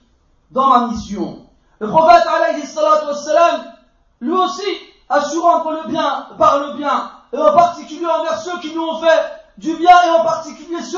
dans 0.52 0.68
ma 0.68 0.88
mission. 0.88 1.46
Le 1.80 1.90
prophète 1.90 2.26
alayhi 2.28 2.64
wassalam, 2.76 3.74
lui 4.22 4.34
aussi 4.34 4.64
a 5.10 5.22
su 5.22 5.40
rendre 5.40 5.72
le 5.72 5.90
bien 5.90 6.28
par 6.38 6.60
le 6.60 6.74
bien, 6.78 7.12
et 7.34 7.38
en 7.38 7.54
particulier 7.54 8.06
envers 8.06 8.40
ceux 8.40 8.60
qui 8.60 8.74
nous 8.74 8.84
ont 8.84 9.00
fait 9.00 9.41
du 9.62 9.76
bien, 9.76 9.96
et 10.08 10.10
en 10.10 10.24
particulier 10.24 10.82
ceux 10.82 10.98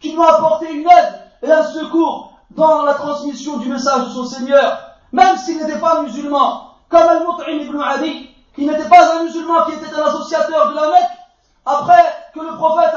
qui 0.00 0.14
nous 0.14 0.20
ont 0.20 0.26
apporté 0.26 0.70
une 0.70 0.88
aide 0.88 1.20
et 1.42 1.50
un 1.50 1.64
secours 1.64 2.32
dans 2.50 2.82
la 2.82 2.94
transmission 2.94 3.56
du 3.56 3.68
message 3.68 4.04
de 4.04 4.10
son 4.10 4.26
Seigneur, 4.26 4.78
même 5.12 5.36
s'il 5.38 5.58
n'était 5.58 5.78
pas 5.78 6.02
musulman, 6.02 6.74
comme 6.90 7.02
Al-Mut'im 7.02 7.64
ibn 7.64 7.80
Adi, 7.80 8.28
qui 8.54 8.66
n'était 8.66 8.88
pas 8.88 9.16
un 9.16 9.24
musulman, 9.24 9.64
qui 9.64 9.72
était 9.72 9.94
un 9.94 10.04
associateur 10.04 10.70
de 10.70 10.74
la 10.74 10.88
Mecque, 10.88 11.10
après 11.64 12.04
que 12.34 12.40
le 12.40 12.56
prophète 12.56 12.92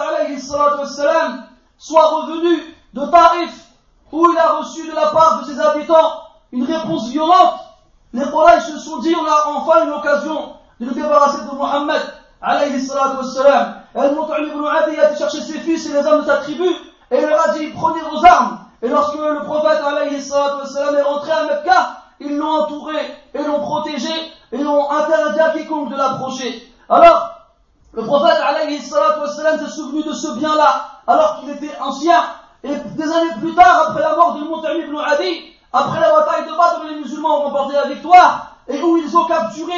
wassalam, 0.77 1.45
soit 1.77 2.07
revenu 2.07 2.75
de 2.93 3.05
Taif, 3.05 3.67
où 4.11 4.31
il 4.31 4.37
a 4.37 4.53
reçu 4.53 4.87
de 4.87 4.95
la 4.95 5.07
part 5.07 5.41
de 5.41 5.45
ses 5.45 5.59
habitants 5.59 6.11
une 6.51 6.65
réponse 6.65 7.09
violente, 7.09 7.59
les 8.13 8.23
Quraysh 8.23 8.63
se 8.63 8.79
sont 8.79 8.99
dit, 8.99 9.13
on 9.15 9.25
a 9.25 9.57
enfin 9.57 9.85
une 9.85 9.91
occasion 9.91 10.53
de 10.79 10.85
nous 10.85 10.93
débarrasser 10.93 11.41
de 11.41 11.55
Mohammed, 11.55 12.01
alayhi 12.41 12.85
Al-Mut'im 13.95 14.43
ibn 14.43 14.65
Adi 14.65 14.99
a 14.99 15.09
été 15.09 15.17
chercher 15.17 15.41
ses 15.41 15.59
fils 15.59 15.85
et 15.87 15.93
les 15.93 16.05
hommes 16.05 16.21
de 16.21 16.27
sa 16.27 16.37
tribu, 16.37 16.67
et 17.11 17.17
il 17.17 17.25
leur 17.25 17.49
a 17.49 17.53
dit, 17.53 17.67
prenez 17.67 18.01
vos 18.01 18.25
armes. 18.25 18.59
Et 18.81 18.89
lorsque 18.89 19.15
le 19.15 19.43
prophète, 19.45 19.81
alayhi 19.85 20.15
est 20.15 21.01
rentré 21.01 21.31
à 21.31 21.43
Mecca, 21.43 21.97
ils 22.19 22.35
l'ont 22.35 22.63
entouré, 22.63 22.95
et 23.33 23.41
l'ont 23.41 23.61
protégé, 23.61 24.11
et 24.51 24.57
l'ont 24.57 24.91
interdit 24.91 25.39
à 25.39 25.49
quiconque 25.51 25.91
de 25.91 25.95
l'approcher. 25.95 26.71
Alors, 26.89 27.31
le 27.93 28.03
prophète 28.03 28.37
alayhi 28.45 28.79
s'est 28.79 29.69
souvenu 29.69 30.03
de 30.03 30.13
ce 30.13 30.37
bien-là 30.37 30.85
alors 31.07 31.39
qu'il 31.39 31.51
était 31.51 31.77
ancien. 31.79 32.21
Et 32.63 32.75
des 32.75 33.11
années 33.11 33.35
plus 33.39 33.55
tard, 33.55 33.87
après 33.89 34.01
la 34.01 34.15
mort 34.15 34.33
de 34.33 34.41
Mu'tamib 34.41 34.87
ibn 34.87 34.97
Adi, 34.97 35.53
après 35.71 35.99
la 36.01 36.11
bataille 36.11 36.45
de 36.45 36.51
Badr, 36.51 36.83
les 36.89 36.95
musulmans 36.95 37.39
ont 37.39 37.43
remporté 37.43 37.75
la 37.75 37.87
victoire 37.87 38.55
et 38.67 38.81
où 38.81 38.97
ils 38.97 39.15
ont 39.15 39.25
capturé 39.25 39.75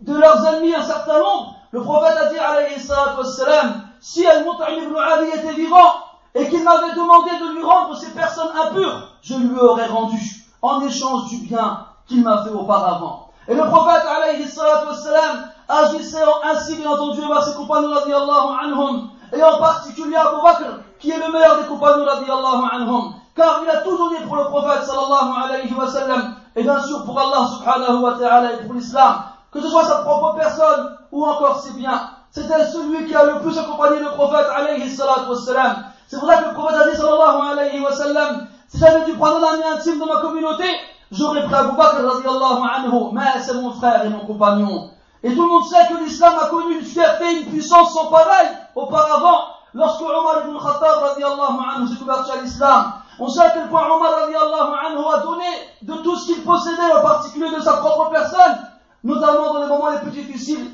de 0.00 0.16
leurs 0.16 0.46
ennemis 0.46 0.74
un 0.74 0.82
certain 0.82 1.18
nombre, 1.18 1.54
le 1.74 1.82
prophète 1.82 2.16
a 2.16 2.26
dit 2.26 2.38
alayhi 2.38 2.76
wassalam, 3.18 3.82
si 4.00 4.24
Al-Mu'tamib 4.24 4.84
ibn 4.84 4.96
Adi 4.96 5.30
était 5.36 5.54
vivant 5.54 5.92
et 6.32 6.48
qu'il 6.48 6.62
m'avait 6.62 6.94
demandé 6.94 7.30
de 7.30 7.52
lui 7.56 7.64
rendre 7.64 7.96
ces 7.96 8.12
personnes 8.12 8.52
impures, 8.56 9.08
je 9.22 9.34
lui 9.34 9.58
aurais 9.58 9.88
rendu 9.88 10.16
en 10.62 10.80
échange 10.82 11.30
du 11.30 11.38
bien 11.38 11.86
qu'il 12.06 12.22
m'a 12.22 12.44
fait 12.44 12.52
auparavant. 12.52 13.30
Et 13.48 13.56
le 13.56 13.64
prophète 13.64 14.04
alayhi 14.06 14.44
wassalam 14.44 15.48
agissait 15.68 16.22
ainsi 16.44 16.76
bien 16.76 16.92
entendu 16.92 17.24
envers 17.24 17.42
ses 17.42 17.56
compagnons 17.56 17.92
radiallahu 17.92 18.56
anhum, 18.62 19.08
et 19.32 19.42
en 19.42 19.58
particulier 19.58 20.14
Abu 20.14 20.42
Bakr, 20.44 20.78
qui 21.00 21.10
est 21.10 21.18
le 21.18 21.32
meilleur 21.32 21.56
des 21.60 21.66
compagnons 21.66 22.06
anhum, 22.06 23.14
car 23.34 23.62
il 23.64 23.70
a 23.70 23.78
tout 23.78 23.98
donné 23.98 24.18
pour 24.24 24.36
le 24.36 24.44
prophète 24.44 24.84
sallallahu 24.84 25.44
alayhi 25.44 25.74
wa 25.74 25.88
sallam, 25.88 26.36
et 26.54 26.62
bien 26.62 26.80
sûr 26.80 27.04
pour 27.04 27.18
Allah 27.18 27.48
subhanahu 27.48 28.00
wa 28.00 28.12
ta'ala 28.12 28.52
et 28.52 28.64
pour 28.64 28.74
l'islam, 28.74 29.24
que 29.54 29.60
ce 29.60 29.68
soit 29.68 29.84
sa 29.84 29.98
propre 29.98 30.34
personne 30.36 30.96
ou 31.12 31.24
encore 31.24 31.60
ses 31.60 31.72
biens. 31.74 32.10
C'était 32.32 32.66
celui 32.66 33.06
qui 33.06 33.14
a 33.14 33.24
le 33.24 33.40
plus 33.40 33.56
accompagné 33.56 34.00
le 34.00 34.10
prophète 34.10 34.46
alayhi 34.52 34.90
salatu 34.90 35.30
wa 35.30 35.36
sallam. 35.38 35.76
C'est 36.08 36.18
pour 36.18 36.28
ça 36.28 36.38
que 36.38 36.48
le 36.48 36.54
prophète 36.54 36.80
a 36.80 36.90
dit 36.90 36.96
sallallahu 36.96 37.52
alayhi 37.52 37.80
wa 37.80 37.92
sallam, 37.92 38.48
si 38.66 38.78
j'avais 38.78 39.04
dû 39.04 39.12
prendre 39.14 39.36
un 39.36 39.54
ami 39.54 39.62
intime 39.72 40.00
de 40.00 40.04
ma 40.04 40.20
communauté, 40.20 40.64
j'aurais 41.12 41.44
pris 41.44 41.54
Abu 41.54 41.76
Bakr 41.76 42.02
radiallahu 42.04 42.62
anhu, 42.74 43.10
mais 43.12 43.40
c'est 43.40 43.54
mon 43.54 43.70
frère 43.72 44.04
et 44.04 44.08
mon 44.08 44.26
compagnon. 44.26 44.90
Et 45.22 45.32
tout 45.32 45.42
le 45.42 45.48
monde 45.48 45.64
sait 45.64 45.86
que 45.88 46.02
l'islam 46.02 46.34
a 46.42 46.46
connu 46.46 46.78
une 46.78 46.84
fierté, 46.84 47.40
une 47.40 47.46
puissance 47.46 47.94
sans 47.94 48.06
pareil 48.06 48.48
auparavant, 48.74 49.44
lorsque 49.72 50.02
Omar 50.02 50.42
ibn 50.44 50.58
Khattab 50.58 51.02
radiallahu 51.10 51.58
anhu 51.76 51.88
s'est 51.88 52.00
converti 52.00 52.32
à 52.32 52.42
l'islam. 52.42 52.92
On 53.20 53.28
sait 53.28 53.42
à 53.42 53.50
quel 53.50 53.68
point 53.68 53.86
Omar 53.88 54.10
radiallahu 54.22 54.72
anhu 54.86 55.04
a 55.14 55.18
donné 55.18 55.46
de 55.82 55.94
tout 56.02 56.16
ce 56.16 56.26
qu'il 56.32 56.42
possédait, 56.42 56.92
en 56.98 57.02
particulier 57.02 57.54
de 57.56 57.62
sa 57.62 57.74
propre 57.74 58.10
personne, 58.10 58.58
notamment 59.04 59.52
dans 59.52 59.62
les 59.62 59.68
moments 59.68 59.90
les 59.90 59.98
plus 59.98 60.10
difficiles, 60.10 60.70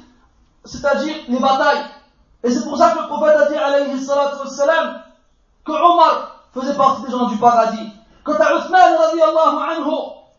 c'est-à-dire 0.64 1.14
les 1.28 1.38
batailles. 1.38 1.84
Et 2.42 2.50
c'est 2.50 2.64
pour 2.64 2.78
ça 2.78 2.90
que 2.92 3.02
le 3.02 3.08
prophète 3.08 3.36
a 3.36 3.46
dit, 3.50 3.56
alayhi 3.56 4.02
salatu 4.02 4.36
wassalam, 4.44 5.02
que 5.64 5.72
Omar 5.72 6.46
faisait 6.54 6.74
partie 6.74 7.02
des 7.02 7.10
gens 7.10 7.26
du 7.26 7.36
paradis. 7.36 7.90
Quant 8.24 8.34
à 8.34 8.56
Uthman 8.56 8.96
radiallahu 8.96 9.56
anhu, 9.70 9.90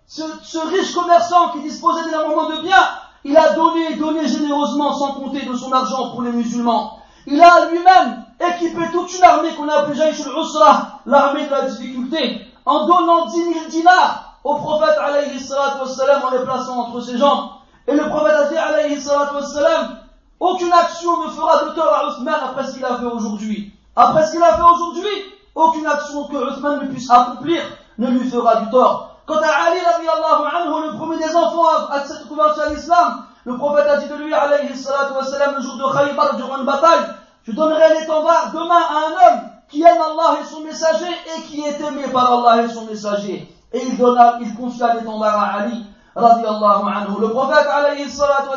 ce, 0.07 0.67
riche 0.67 0.93
commerçant 0.93 1.49
qui 1.49 1.61
disposait 1.61 2.05
d'énormément 2.05 2.49
de 2.49 2.61
biens, 2.61 2.87
il 3.23 3.37
a 3.37 3.53
donné, 3.53 3.95
donné 3.95 4.27
généreusement 4.27 4.93
sans 4.93 5.13
compter 5.13 5.45
de 5.45 5.55
son 5.55 5.71
argent 5.71 6.11
pour 6.11 6.23
les 6.23 6.31
musulmans. 6.31 6.97
Il 7.27 7.41
a 7.41 7.69
lui-même 7.69 8.25
équipé 8.39 8.89
toute 8.91 9.15
une 9.15 9.23
armée 9.23 9.53
qu'on 9.55 9.69
a 9.69 9.81
appelée 9.81 9.95
Jaish 9.95 10.25
al-Usra, 10.25 11.01
l'armée 11.05 11.45
de 11.45 11.51
la 11.51 11.69
difficulté, 11.69 12.41
en 12.65 12.87
donnant 12.87 13.27
10 13.27 13.43
000 13.43 13.55
dinars 13.69 14.39
au 14.43 14.55
prophète 14.55 14.97
alayhi 14.97 15.39
wassalam, 15.79 16.23
en 16.25 16.31
les 16.31 16.43
plaçant 16.43 16.79
entre 16.79 16.99
ses 17.01 17.17
jambes. 17.17 17.60
Et 17.87 17.95
le 17.95 18.09
prophète 18.09 18.33
a 18.33 18.49
dit 18.49 18.57
alayhi 18.57 18.95
wassalam, 18.95 19.97
aucune 20.39 20.73
action 20.73 21.23
ne 21.25 21.29
fera 21.29 21.65
de 21.65 21.69
tort 21.71 21.93
à 21.93 22.07
Othman 22.07 22.35
après 22.49 22.65
ce 22.65 22.73
qu'il 22.73 22.85
a 22.85 22.97
fait 22.97 23.05
aujourd'hui. 23.05 23.73
Après 23.95 24.25
ce 24.25 24.31
qu'il 24.31 24.43
a 24.43 24.55
fait 24.55 24.61
aujourd'hui, 24.61 25.07
aucune 25.55 25.85
action 25.85 26.25
que 26.25 26.35
Othman 26.35 26.81
ne 26.81 26.91
puisse 26.91 27.09
accomplir 27.09 27.61
ne 27.97 28.07
lui 28.07 28.29
fera 28.29 28.61
du 28.61 28.69
tort. 28.69 29.17
Quant 29.25 29.37
à 29.37 29.67
Ali 29.67 29.79
anhu, 29.79 30.91
le 30.91 30.97
premier 30.97 31.17
des 31.17 31.35
enfants 31.35 31.67
à 31.89 32.03
cette 32.05 32.27
conversion 32.27 32.63
à 32.63 32.69
l'islam, 32.69 33.25
le 33.45 33.57
prophète 33.57 33.87
a 33.87 33.97
dit 33.97 34.07
de 34.07 34.15
lui, 34.15 34.33
alayhi 34.33 34.75
salatu 34.75 35.13
wassalam, 35.13 35.55
le 35.55 35.61
jour 35.61 35.75
de 35.75 35.97
Khaybar, 35.97 36.35
durant 36.35 36.57
une 36.59 36.65
bataille, 36.65 37.05
je 37.43 37.51
donnerai 37.51 37.99
l'étendard 37.99 38.51
demain 38.53 38.75
à 38.75 38.97
un 38.97 39.11
homme 39.11 39.41
qui 39.69 39.81
aime 39.81 39.97
Allah 39.97 40.39
et 40.41 40.45
son 40.45 40.61
messager 40.61 41.05
et 41.37 41.41
qui 41.43 41.61
est 41.61 41.79
aimé 41.79 42.03
par 42.11 42.31
Allah 42.31 42.63
et 42.63 42.69
son 42.69 42.85
messager. 42.85 43.47
Et 43.73 43.85
il 43.85 43.97
donna, 43.97 44.37
il 44.41 44.53
confia 44.55 44.93
l'étendard 44.95 45.39
à 45.39 45.61
Ali, 45.61 45.85
radiallahu 46.15 46.87
anhu. 46.87 47.21
Le 47.21 47.29
prophète, 47.29 47.67
alayhi 47.67 48.09
salatu 48.09 48.49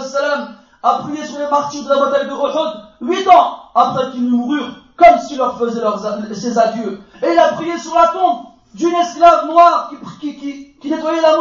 a 0.82 0.98
prié 0.98 1.24
sur 1.24 1.38
les 1.38 1.48
martyrs 1.48 1.84
de 1.84 1.88
la 1.88 2.00
bataille 2.00 2.26
de 2.26 2.32
Uhud, 2.32 2.72
huit 3.00 3.28
ans 3.28 3.58
après 3.74 4.10
qu'ils 4.10 4.28
moururent, 4.28 4.70
comme 4.96 5.18
s'il 5.18 5.38
leur 5.38 5.58
faisait 5.58 5.80
leurs, 5.80 5.98
ses 6.34 6.58
adieux. 6.58 7.00
Et 7.22 7.32
il 7.32 7.38
a 7.38 7.52
prié 7.52 7.78
sur 7.78 7.94
la 7.94 8.08
tombe 8.08 8.42
d'une 8.74 8.94
esclave 8.94 9.46
noire 9.46 9.90
qui, 10.20 10.36
qui, 10.36 10.76
qui, 10.80 10.90
nettoyait 10.90 11.22
la 11.22 11.36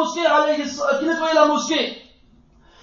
mosquée. 1.45 2.01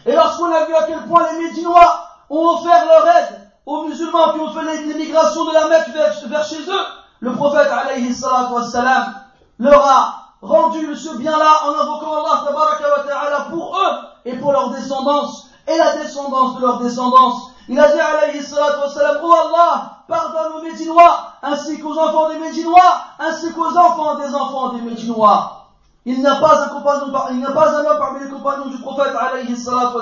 Et 0.07 0.13
lorsqu'on 0.15 0.53
a 0.53 0.67
vu 0.67 0.75
à 0.75 0.85
quel 0.87 1.03
point 1.07 1.27
les 1.33 1.47
Médinois 1.47 2.05
ont 2.29 2.47
offert 2.49 2.85
leur 2.87 3.07
aide 3.17 3.51
aux 3.67 3.85
musulmans 3.85 4.33
qui 4.33 4.41
ont 4.41 4.53
fait 4.53 4.85
l'émigration 4.85 5.45
de 5.45 5.55
la 5.55 5.69
Mecque 5.69 5.89
vers, 6.29 6.45
chez 6.45 6.61
eux, 6.61 6.85
le 7.21 7.33
prophète 7.33 7.69
alayhi 7.69 8.15
wassalam, 8.53 9.15
leur 9.59 9.87
a 9.87 10.20
rendu 10.43 10.97
ce 10.97 11.17
bien-là 11.17 11.67
en 11.67 11.81
invoquant 11.81 12.25
Allah 12.25 13.47
pour 13.51 13.77
eux 13.77 13.97
et 14.25 14.37
pour 14.37 14.53
leur 14.53 14.71
descendance 14.71 15.47
et 15.67 15.77
la 15.77 15.97
descendance 15.97 16.57
de 16.57 16.61
leur 16.63 16.79
descendance. 16.79 17.53
Il 17.69 17.79
a 17.79 17.93
dit 17.93 18.01
alayhi 18.01 18.43
salatu 18.43 18.81
oh 19.23 19.33
Allah, 19.33 19.99
pardonne 20.09 20.59
aux 20.59 20.63
Médinois, 20.63 21.35
ainsi 21.43 21.79
qu'aux 21.79 21.97
enfants 21.97 22.29
des 22.31 22.39
Médinois, 22.39 23.05
ainsi 23.19 23.53
qu'aux 23.53 23.77
enfants 23.77 24.17
des 24.17 24.35
enfants 24.35 24.71
des 24.71 24.83
Médinois. 24.83 25.67
Il 26.07 26.19
n'y 26.19 26.27
a 26.27 26.37
pas 26.37 26.65
un 26.65 26.69
compagnon, 26.69 27.13
il 27.31 27.39
n'y 27.39 27.45
pas 27.45 27.77
un 27.77 27.85
homme 27.85 27.99
parmi 27.99 28.25
les 28.25 28.31
compagnons 28.31 28.67
du 28.67 28.79
prophète 28.79 29.15
alayhi 29.15 29.57
salatu 29.57 29.99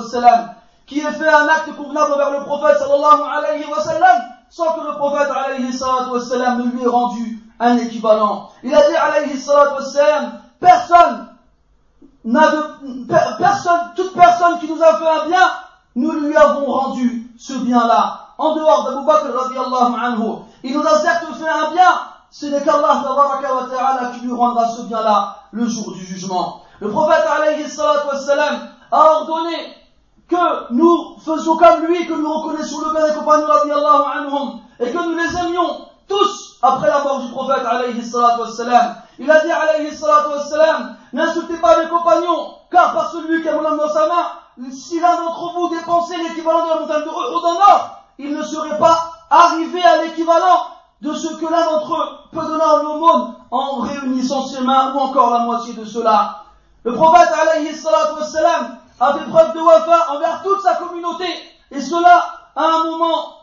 qui 0.87 1.01
ait 1.01 1.13
fait 1.13 1.29
un 1.29 1.47
acte 1.49 1.77
convenable 1.77 2.17
vers 2.17 2.31
le 2.31 2.45
prophète 2.45 2.79
sallallahu 2.79 3.23
alayhi 3.37 3.65
wa 3.71 3.83
sallam, 3.83 4.23
sans 4.49 4.73
que 4.73 4.87
le 4.87 4.97
prophète 4.97 5.29
alayhi 5.31 5.71
wassalam, 6.11 6.59
ne 6.59 6.71
lui 6.71 6.83
ait 6.83 6.89
rendu 6.89 7.38
un 7.61 7.77
équivalent. 7.79 8.51
Il 8.63 8.75
a 8.75 8.89
dit 8.89 8.97
alayhi 8.97 9.39
wassalam, 9.47 10.41
personne 10.61 11.29
n'a 12.25 12.51
de, 12.51 13.39
personne, 13.39 13.81
toute 13.97 14.13
personne 14.15 14.59
qui 14.61 14.69
nous 14.69 14.83
a 14.83 14.99
fait 14.99 15.09
un 15.09 15.27
bien, 15.27 15.51
nous 15.97 16.13
lui 16.13 16.37
avons 16.37 16.67
rendu 16.67 17.33
ce 17.39 17.55
bien-là. 17.55 18.27
En 18.39 18.55
dehors 18.55 18.85
d'Abu 18.85 19.05
Bakr 19.05 19.35
radiallahu 19.35 19.95
anhu, 20.01 20.43
il 20.63 20.75
nous 20.75 20.87
a 20.87 20.99
certes 20.99 21.27
fait 21.35 21.49
un 21.49 21.73
bien, 21.73 21.93
ce 22.31 22.47
n'est 22.47 22.63
qu'Allah 22.63 23.03
qui 24.15 24.21
lui 24.21 24.33
rendra 24.33 24.69
ce 24.69 24.83
bien-là 24.83 25.37
le 25.51 25.67
jour 25.67 25.93
du 25.93 26.05
jugement. 26.05 26.63
Le 26.81 26.91
prophète 26.91 27.25
alayhi 27.27 27.65
wassalam, 27.65 28.69
a 28.91 29.05
ordonné 29.13 29.77
que 30.29 30.73
nous 30.73 31.17
faisions 31.19 31.57
comme 31.57 31.87
lui, 31.87 32.07
que 32.07 32.13
nous 32.13 32.33
reconnaissions 32.33 32.81
le 32.81 32.93
bien 32.93 33.09
des 33.09 33.15
compagnons 33.15 33.47
radiallahu 33.47 34.03
anhum, 34.15 34.61
et 34.79 34.91
que 34.93 34.99
nous 34.99 35.17
les 35.17 35.37
aimions 35.37 35.87
tous 36.07 36.48
après 36.63 36.89
la 36.89 37.03
mort 37.03 37.21
du 37.21 37.31
prophète 37.31 37.65
alayhi 37.65 38.03
wassalam. 38.15 38.97
Il 39.19 39.31
a 39.31 39.41
dit 39.41 39.51
alayhi 39.51 39.91
wassalam, 39.91 40.97
n'insultez 41.13 41.57
pas 41.59 41.81
les 41.81 41.89
compagnons, 41.89 42.55
car 42.71 42.95
par 42.95 43.11
celui 43.13 43.43
qui 43.43 43.49
a 43.49 43.55
mon 43.55 43.65
âme 43.65 43.79
dans 43.79 43.93
sa 43.93 44.07
main, 44.07 44.71
si 44.71 45.01
l'un 45.01 45.17
d'entre 45.17 45.53
vous 45.55 45.69
dépensait 45.69 46.19
l'équivalent 46.19 46.65
de 46.65 46.71
la 46.71 46.81
montagne 46.81 47.03
de 47.03 47.09
Uhud 47.09 47.45
en 47.45 47.99
il 48.19 48.37
ne 48.37 48.43
serait 48.43 48.79
pas 48.79 49.13
arrivé 49.31 49.83
à 49.83 50.03
l'équivalent 50.03 50.67
de 51.01 51.15
ce 51.15 51.35
que 51.37 51.47
l'un 51.47 51.65
d'entre 51.65 51.95
eux 51.95 52.09
peut 52.33 52.45
donner 52.45 52.65
en 52.65 52.85
aumône 52.85 53.35
en 53.51 53.77
réunissant 53.81 54.47
ses 54.47 54.61
mains 54.63 54.93
ou 54.93 54.99
encore 54.99 55.31
la 55.31 55.41
moitié 55.41 55.75
de 55.75 55.85
cela. 55.85 56.43
Le 56.83 56.95
prophète 56.95 57.31
alayhi 57.41 57.73
wassalam 57.73 58.79
a 58.99 59.15
fait 59.15 59.31
preuve 59.31 59.55
de 59.55 59.61
wafa 59.61 60.13
envers 60.13 60.43
toute 60.43 60.61
sa 60.61 60.75
communauté 60.75 61.27
et 61.71 61.81
cela 61.81 62.25
à 62.57 62.65
un 62.65 62.85
moment, 62.85 63.35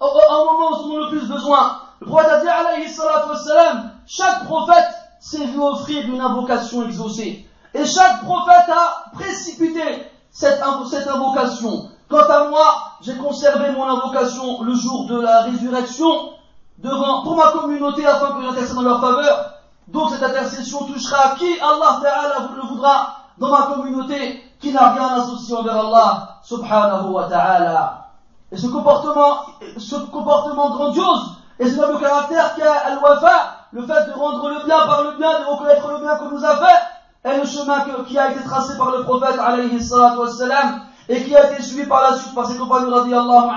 à 0.00 0.04
un 0.04 0.44
moment 0.44 0.70
où 0.70 0.92
ils 0.92 0.96
en 0.96 1.00
le 1.00 1.08
plus 1.08 1.26
besoin. 1.28 1.80
Le 2.00 2.06
prophète 2.06 2.30
a 2.30 2.40
dit 2.40 2.48
alayhi 2.48 2.98
wassalam, 3.28 3.90
chaque 4.06 4.44
prophète 4.44 4.94
s'est 5.20 5.46
vu 5.46 5.60
offrir 5.60 6.06
une 6.06 6.20
invocation 6.20 6.84
exaucée. 6.84 7.48
Et 7.74 7.84
chaque 7.84 8.22
prophète 8.22 8.68
a 8.68 9.10
précipité 9.12 9.82
cette, 10.30 10.62
cette 10.90 11.08
invocation. 11.08 11.90
Quant 12.08 12.28
à 12.28 12.48
moi, 12.48 12.74
j'ai 13.00 13.16
conservé 13.16 13.72
mon 13.72 13.88
invocation 13.88 14.62
le 14.62 14.74
jour 14.74 15.06
de 15.06 15.20
la 15.20 15.42
résurrection 15.42 16.32
devant, 16.78 17.22
pour 17.22 17.36
ma 17.36 17.52
communauté 17.52 18.06
afin 18.06 18.32
que 18.32 18.42
j'intercède 18.42 18.78
en 18.78 18.82
leur 18.82 19.00
faveur. 19.00 19.52
Donc 19.88 20.10
cette 20.10 20.22
intercession 20.22 20.84
touchera 20.84 21.34
qui 21.36 21.58
Allah 21.60 22.00
Ta'ala 22.02 22.48
le 22.54 22.62
voudra 22.68 23.16
dans 23.38 23.50
ma 23.50 23.62
communauté 23.74 24.42
qui 24.60 24.72
n'a 24.72 24.90
rien 24.90 25.22
associé 25.22 25.54
envers 25.56 25.78
Allah 25.78 26.38
Subhanahu 26.42 27.10
wa 27.10 27.24
Ta'ala. 27.24 28.08
Et 28.52 28.56
ce 28.56 28.66
comportement, 28.68 29.40
ce 29.76 29.96
comportement 29.96 30.70
grandiose 30.70 31.35
et 31.58 31.68
ce 31.68 31.80
même 31.80 31.98
caractère 31.98 32.54
qu'a 32.54 32.72
Al-Wafa, 32.72 33.68
le 33.72 33.82
fait 33.82 34.06
de 34.06 34.12
rendre 34.12 34.48
le 34.48 34.64
bien 34.64 34.78
par 34.86 35.04
le 35.04 35.12
bien, 35.12 35.40
de 35.40 35.44
reconnaître 35.46 35.88
le 35.88 35.98
bien 35.98 36.16
qu'on 36.16 36.30
nous 36.30 36.44
a 36.44 36.56
fait, 36.56 37.28
est 37.28 37.38
le 37.38 37.46
chemin 37.46 37.84
qui 38.06 38.18
a 38.18 38.30
été 38.30 38.44
tracé 38.44 38.76
par 38.76 38.90
le 38.90 39.04
prophète 39.04 39.38
alayhi 39.38 39.82
salatu 39.82 40.18
wassalam, 40.18 40.82
et 41.08 41.24
qui 41.24 41.34
a 41.34 41.50
été 41.50 41.62
suivi 41.62 41.86
par 41.88 42.02
la 42.02 42.16
suite 42.16 42.34
par 42.34 42.46
ses 42.46 42.58
compagnons 42.58 42.94
radiallahu 42.94 43.48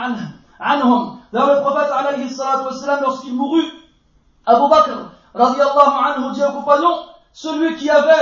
anhum. 0.60 1.20
D'ailleurs, 1.34 1.56
le 1.56 1.62
prophète 1.62 1.92
alayhi 1.92 2.30
salatu 2.30 2.66
wassalam, 2.66 3.02
lorsqu'il 3.02 3.36
mourut, 3.36 3.66
Abu 4.46 4.70
Bakr 4.70 5.12
radiallahu 5.36 6.18
anhu 6.18 6.32
dit 6.34 6.44
aux 6.44 6.54
compagnons, 6.54 7.00
celui 7.34 7.76
qui 7.76 7.90
avait 7.90 8.14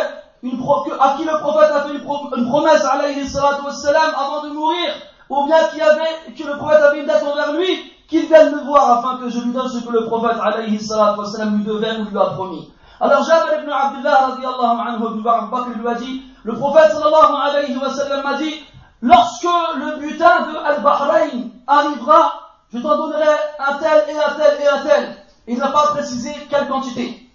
une, 0.42 0.60
à 1.00 1.16
qui 1.18 1.24
le 1.24 1.40
prophète 1.40 1.72
a 1.72 1.82
fait 1.84 1.94
une, 1.94 2.50
promesse 2.50 2.84
alayhi 2.84 3.28
salatu 3.30 3.62
wassalam 3.64 4.12
avant 4.18 4.44
de 4.44 4.50
mourir, 4.50 4.94
ou 5.30 5.46
bien 5.46 5.64
qui 5.72 5.82
avait, 5.82 6.34
que 6.36 6.48
le 6.48 6.58
prophète 6.58 6.82
avait 6.82 7.00
une 7.00 7.06
dette 7.06 7.24
envers 7.24 7.54
lui, 7.54 7.94
qu'il 8.08 8.26
vienne 8.28 8.56
me 8.56 8.64
voir 8.64 9.00
afin 9.00 9.18
que 9.18 9.30
je 9.30 9.40
lui 9.40 9.52
donne 9.52 9.70
ce 9.70 9.80
que 9.80 9.92
le 9.92 10.06
prophète 10.06 10.38
alayhi 10.42 10.80
salatu 10.80 11.22
lui 11.58 11.64
devait 11.66 11.98
ou 11.98 12.06
lui 12.06 12.18
a 12.18 12.26
promis. 12.28 12.72
Alors 13.00 13.24
Jabir 13.24 13.60
ibn 13.62 13.70
Abdullah 13.70 14.30
radiallahu 14.30 14.88
anhu 14.88 15.22
Bakr 15.22 15.70
lui 15.78 15.88
a 15.88 15.96
dit, 15.96 16.24
le 16.44 16.54
prophète 16.54 16.92
sallallahu 16.92 17.36
alayhi 17.44 17.78
wa 17.78 17.90
sallam 17.90 18.24
m'a 18.24 18.38
dit, 18.38 18.64
lorsque 19.02 19.44
le 19.44 20.00
butin 20.00 20.48
de 20.48 20.58
Al-Bahrain 20.58 21.50
arrivera, 21.68 22.34
je 22.74 22.80
t'en 22.80 22.98
donnerai 22.98 23.28
un 23.60 23.74
tel 23.78 24.06
et 24.10 24.18
un 24.18 24.34
tel 24.36 24.62
et 24.62 24.68
un 24.68 24.84
tel. 24.84 25.18
Il 25.48 25.58
n'a 25.60 25.68
pas 25.68 25.88
précisé 25.88 26.34
quelle 26.50 26.68
quantité. 26.68 27.30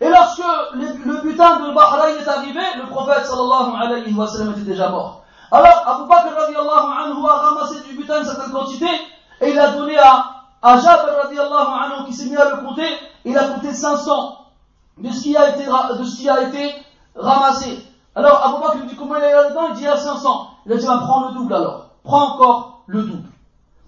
Et 0.00 0.08
lorsque 0.08 0.42
le, 0.74 1.22
butin 1.22 1.60
de 1.60 1.74
Bahrain 1.74 2.08
est 2.08 2.28
arrivé, 2.28 2.60
le 2.76 2.86
prophète 2.88 3.26
sallallahu 3.26 3.82
alayhi 3.82 4.14
wa 4.14 4.26
sallam 4.26 4.52
était 4.52 4.70
déjà 4.70 4.90
mort. 4.90 5.24
Alors 5.50 5.82
Abu 5.86 6.08
Bakr 6.08 6.38
radiallahu 6.38 6.92
anhu 7.00 7.26
a 7.26 7.34
ramassé 7.34 7.80
du 7.88 7.96
butin 7.96 8.20
une 8.20 8.26
certaine 8.26 8.52
quantité 8.52 8.86
et 9.40 9.50
il 9.50 9.58
a 9.58 9.68
donné 9.72 9.96
à, 9.98 10.24
à 10.62 10.76
Jabir 10.78 11.14
radiallahu 11.22 11.66
anhu 11.66 12.06
qui 12.06 12.14
s'est 12.14 12.26
mis 12.28 12.36
à 12.36 12.50
le 12.50 12.56
compter, 12.66 12.88
il 13.24 13.36
a 13.36 13.44
compté 13.48 13.72
500 13.72 14.38
de 14.98 15.10
ce 15.10 15.22
qui 15.22 15.36
a 15.36 15.50
été, 15.50 15.64
de 15.64 16.04
ce 16.04 16.16
qui 16.16 16.28
a 16.28 16.42
été 16.42 16.74
ramassé. 17.14 17.84
Alors 18.14 18.44
Abu 18.44 18.62
Bakr 18.62 18.86
dit 18.86 18.96
comment 18.96 19.16
il 19.16 19.22
est 19.22 19.32
là-dedans? 19.32 19.68
Il 19.70 19.76
dit 19.76 19.86
à 19.86 19.96
500. 19.96 20.48
Il 20.66 20.72
a 20.72 20.76
dit 20.76 20.86
bah, 20.86 21.00
prends 21.04 21.28
le 21.28 21.34
double 21.34 21.54
alors. 21.54 21.86
Prends 22.02 22.34
encore 22.34 22.80
le 22.86 23.02
double. 23.02 23.28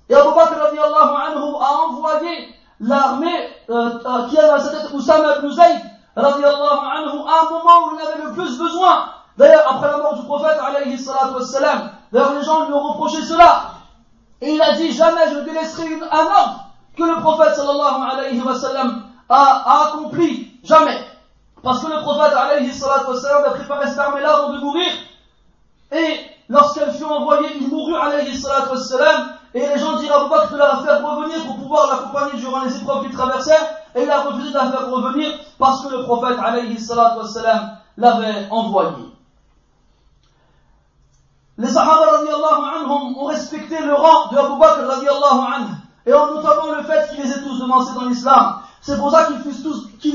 Et 0.09 0.15
Abu 0.15 0.35
Bakr 0.35 0.55
radiallahu 0.57 1.15
anhu 1.27 1.55
a 1.61 1.89
envoyé 1.89 2.55
l'armée 2.81 3.49
euh, 3.71 3.99
euh, 4.05 4.29
qui 4.29 4.39
avait 4.39 4.51
à 4.51 4.61
sa 4.61 4.71
tête 4.71 4.93
Oussama 4.93 5.39
ibn 5.39 5.51
Zayd 5.51 5.81
radiallahu 6.17 6.79
anhu 6.97 7.19
à 7.29 7.47
un 7.47 7.51
moment 7.51 7.89
où 7.89 7.99
il 7.99 8.07
avait 8.07 8.23
le 8.23 8.33
plus 8.33 8.57
besoin. 8.57 9.07
D'ailleurs, 9.37 9.65
après 9.69 9.91
la 9.91 9.99
mort 9.99 10.15
du 10.15 10.23
prophète 10.25 10.59
alayhi 10.63 10.97
d'ailleurs 12.13 12.35
les 12.35 12.43
gens 12.43 12.67
lui 12.67 12.75
ont 12.75 12.93
reproché 12.93 13.23
cela. 13.23 13.80
Et 14.41 14.55
il 14.55 14.63
a 14.63 14.75
dit 14.77 14.93
jamais 14.93 15.29
je 15.31 15.39
ne 15.39 15.45
délaisserai 15.45 15.87
un 16.11 16.27
ordre 16.27 16.65
que 16.97 17.03
le 17.03 17.21
prophète 17.21 17.55
sallallahu 17.55 18.11
alayhi 18.13 18.41
wa 18.41 18.55
sallam 18.55 19.05
a, 19.29 19.87
accompli. 19.87 20.51
Jamais. 20.65 20.99
Parce 21.63 21.83
que 21.85 21.91
le 21.91 22.01
prophète 22.03 22.37
alayhi 22.37 22.73
salatu 22.73 23.11
wassalam 23.11 23.45
a 23.45 23.51
préparé 23.51 23.87
cette 23.89 23.99
armée-là 23.99 24.35
avant 24.37 24.53
de 24.53 24.61
mourir. 24.61 24.91
Et 25.93 26.21
lorsqu'elle 26.49 26.93
fut 26.93 27.05
envoyée, 27.05 27.49
il 27.61 27.69
mourut 27.69 27.95
alayhi 27.97 28.37
salatu 28.37 28.71
wassalam. 28.71 29.33
Et 29.53 29.61
les 29.61 29.79
gens 29.79 29.97
dirent 29.97 30.13
à 30.13 30.25
Abu 30.25 30.53
de 30.53 30.59
la 30.59 30.77
faire 30.79 31.05
revenir 31.05 31.45
pour 31.45 31.57
pouvoir 31.57 31.89
l'accompagner 31.89 32.41
durant 32.41 32.65
les 32.65 32.77
épreuves 32.77 33.03
qu'il 33.03 33.17
traversait. 33.17 33.59
Et 33.95 34.03
il 34.05 34.11
a 34.11 34.23
refusé 34.23 34.51
de 34.51 34.55
la 34.55 34.71
faire 34.71 34.91
revenir 34.91 35.33
parce 35.59 35.85
que 35.85 35.93
le 35.93 36.05
prophète 36.05 36.39
alayhi 36.43 36.79
salatu 36.79 37.19
wassalam 37.19 37.79
l'avait 37.97 38.47
envoyé. 38.51 39.11
Les 41.61 41.69
Sahaba 41.69 42.17
radiallahu 42.17 42.63
anhum 42.75 43.19
ont 43.19 43.27
respecté 43.27 43.79
le 43.85 43.93
rang 43.93 44.31
de 44.33 44.39
Abu 44.39 44.59
Bakr 44.59 44.81
radiallahu. 44.89 45.67
Et 46.07 46.15
en 46.15 46.29
notamment 46.33 46.73
le 46.75 46.83
fait 46.85 47.11
qu'ils 47.11 47.23
les 47.23 47.31
aient 47.31 47.43
tous 47.43 47.61
devancés 47.61 47.93
dans 47.95 48.07
l'islam. 48.07 48.61
C'est 48.81 48.97
pour 48.97 49.11
ça 49.11 49.27
qu'ils 49.27 49.43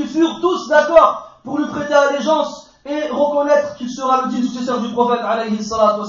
furent 0.08 0.40
tous, 0.40 0.40
tous 0.40 0.68
d'accord 0.68 1.38
pour 1.44 1.58
lui 1.58 1.66
prêter 1.68 1.94
allégeance 1.94 2.68
et 2.84 3.08
reconnaître 3.10 3.76
qu'il 3.76 3.88
sera 3.88 4.22
le 4.22 4.28
digne 4.30 4.42
successeur 4.42 4.80
du 4.80 4.92
prophète 4.92 5.20
alayhi 5.24 5.62
salatu. 5.62 6.00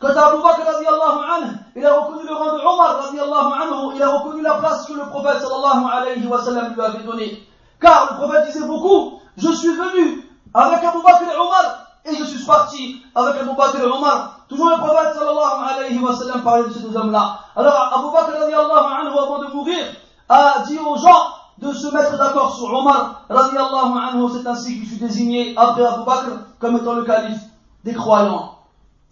Quant 0.00 0.08
à 0.08 0.26
Abu 0.26 0.42
Bakr 0.42 0.62
radiallahu 0.66 1.46
il 1.76 1.86
a 1.86 2.00
reconnu 2.00 2.26
le 2.26 2.34
rang 2.34 2.56
de 2.56 2.60
Omar 2.60 3.92
il 3.94 4.02
a 4.02 4.08
reconnu 4.10 4.42
la 4.42 4.54
place 4.54 4.84
que 4.86 4.94
le 4.94 5.08
prophète 5.10 5.42
sallallahu 5.42 6.74
lui 6.74 6.82
avait 6.82 7.04
donnée. 7.04 7.48
Car 7.80 8.08
le 8.10 8.16
prophète 8.16 8.46
disait 8.46 8.66
beaucoup, 8.66 9.20
je 9.36 9.48
suis 9.52 9.76
venu 9.76 10.28
avec 10.52 10.82
Abu 10.82 10.98
Bakr 11.04 11.22
et 11.22 11.36
Omar 11.36 11.86
et 12.04 12.16
je 12.16 12.24
suis 12.24 12.44
parti 12.44 13.00
avec 13.14 13.36
Abu 13.40 13.54
Bakr 13.56 13.78
et 13.78 13.84
Omar. 13.86 14.35
Toujours 14.48 14.70
le 14.70 14.76
prophète 14.76 15.14
sallallahu 15.14 15.74
alayhi 15.74 15.98
wa 15.98 16.14
sallam 16.14 16.42
parlait 16.42 16.68
de 16.68 16.72
ces 16.72 16.80
deux 16.80 16.96
hommes-là. 16.96 17.40
Alors 17.56 17.90
Abu 17.92 18.12
Bakr 18.12 18.38
radiallahu 18.40 19.00
anhu 19.00 19.18
avant 19.18 19.38
de 19.40 19.46
mourir 19.52 19.84
a 20.28 20.62
dit 20.66 20.78
aux 20.78 20.96
gens 20.96 21.30
de 21.58 21.72
se 21.72 21.92
mettre 21.92 22.16
d'accord 22.16 22.54
sur 22.54 22.72
Omar 22.72 23.22
radiallahu 23.28 23.98
anhu. 23.98 24.28
C'est 24.32 24.46
ainsi 24.46 24.78
qu'il 24.78 24.86
fut 24.88 25.04
désigné 25.04 25.54
après 25.56 25.84
Abu 25.84 26.04
Bakr 26.04 26.28
comme 26.60 26.76
étant 26.76 26.92
le 26.94 27.04
calife 27.04 27.40
des 27.84 27.94
croyants. 27.94 28.52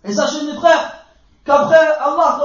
Et 0.05 0.13
sachez 0.13 0.45
mes 0.45 0.55
frères 0.55 0.93
qu'après 1.45 1.97
Allah 1.99 2.39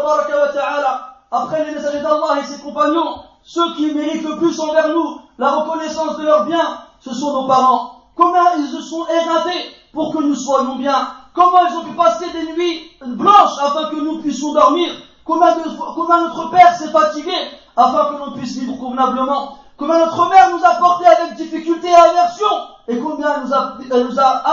ta'ala, 0.54 1.16
après 1.32 1.66
les 1.66 1.76
messagers 1.76 2.02
d'Allah 2.02 2.40
et 2.40 2.44
ses 2.44 2.60
compagnons, 2.62 3.22
ceux 3.44 3.76
qui 3.76 3.94
méritent 3.94 4.28
le 4.28 4.38
plus 4.38 4.60
envers 4.60 4.90
nous 4.90 5.22
la 5.38 5.52
reconnaissance 5.52 6.18
de 6.18 6.24
leurs 6.24 6.46
biens, 6.46 6.80
ce 7.00 7.14
sont 7.14 7.34
nos 7.34 7.48
parents. 7.48 8.04
Comment 8.16 8.54
ils 8.58 8.68
se 8.68 8.82
sont 8.82 9.06
éreintés 9.08 9.76
pour 9.94 10.12
que 10.12 10.24
nous 10.24 10.36
soyons 10.36 10.76
bien? 10.76 11.08
Comment 11.40 11.66
ils 11.70 11.78
ont 11.78 11.86
pu 11.86 11.94
passer 11.94 12.30
des 12.32 12.52
nuits 12.52 12.92
blanches 13.02 13.58
afin 13.64 13.92
que 13.92 13.96
nous 13.96 14.22
puissions 14.22 14.52
dormir 14.52 14.92
comment, 15.24 15.56
notre 15.56 16.50
père 16.50 16.76
s'est 16.76 16.90
fatigué 16.90 17.32
afin 17.78 18.08
que 18.08 18.20
l'on 18.20 18.34
puisse 18.34 18.58
vivre 18.58 18.78
convenablement 18.78 19.58
Comment 19.78 20.00
notre 20.00 20.28
mère 20.28 20.50
nous 20.52 20.66
a 20.66 20.76
porté 20.76 21.06
avec 21.06 21.36
difficulté 21.36 21.88
et 21.88 21.96
aversion 21.96 22.46
Et 22.90 23.00
combien 23.00 23.36
elle 23.36 24.08
nous 24.08 24.20
a, 24.20 24.44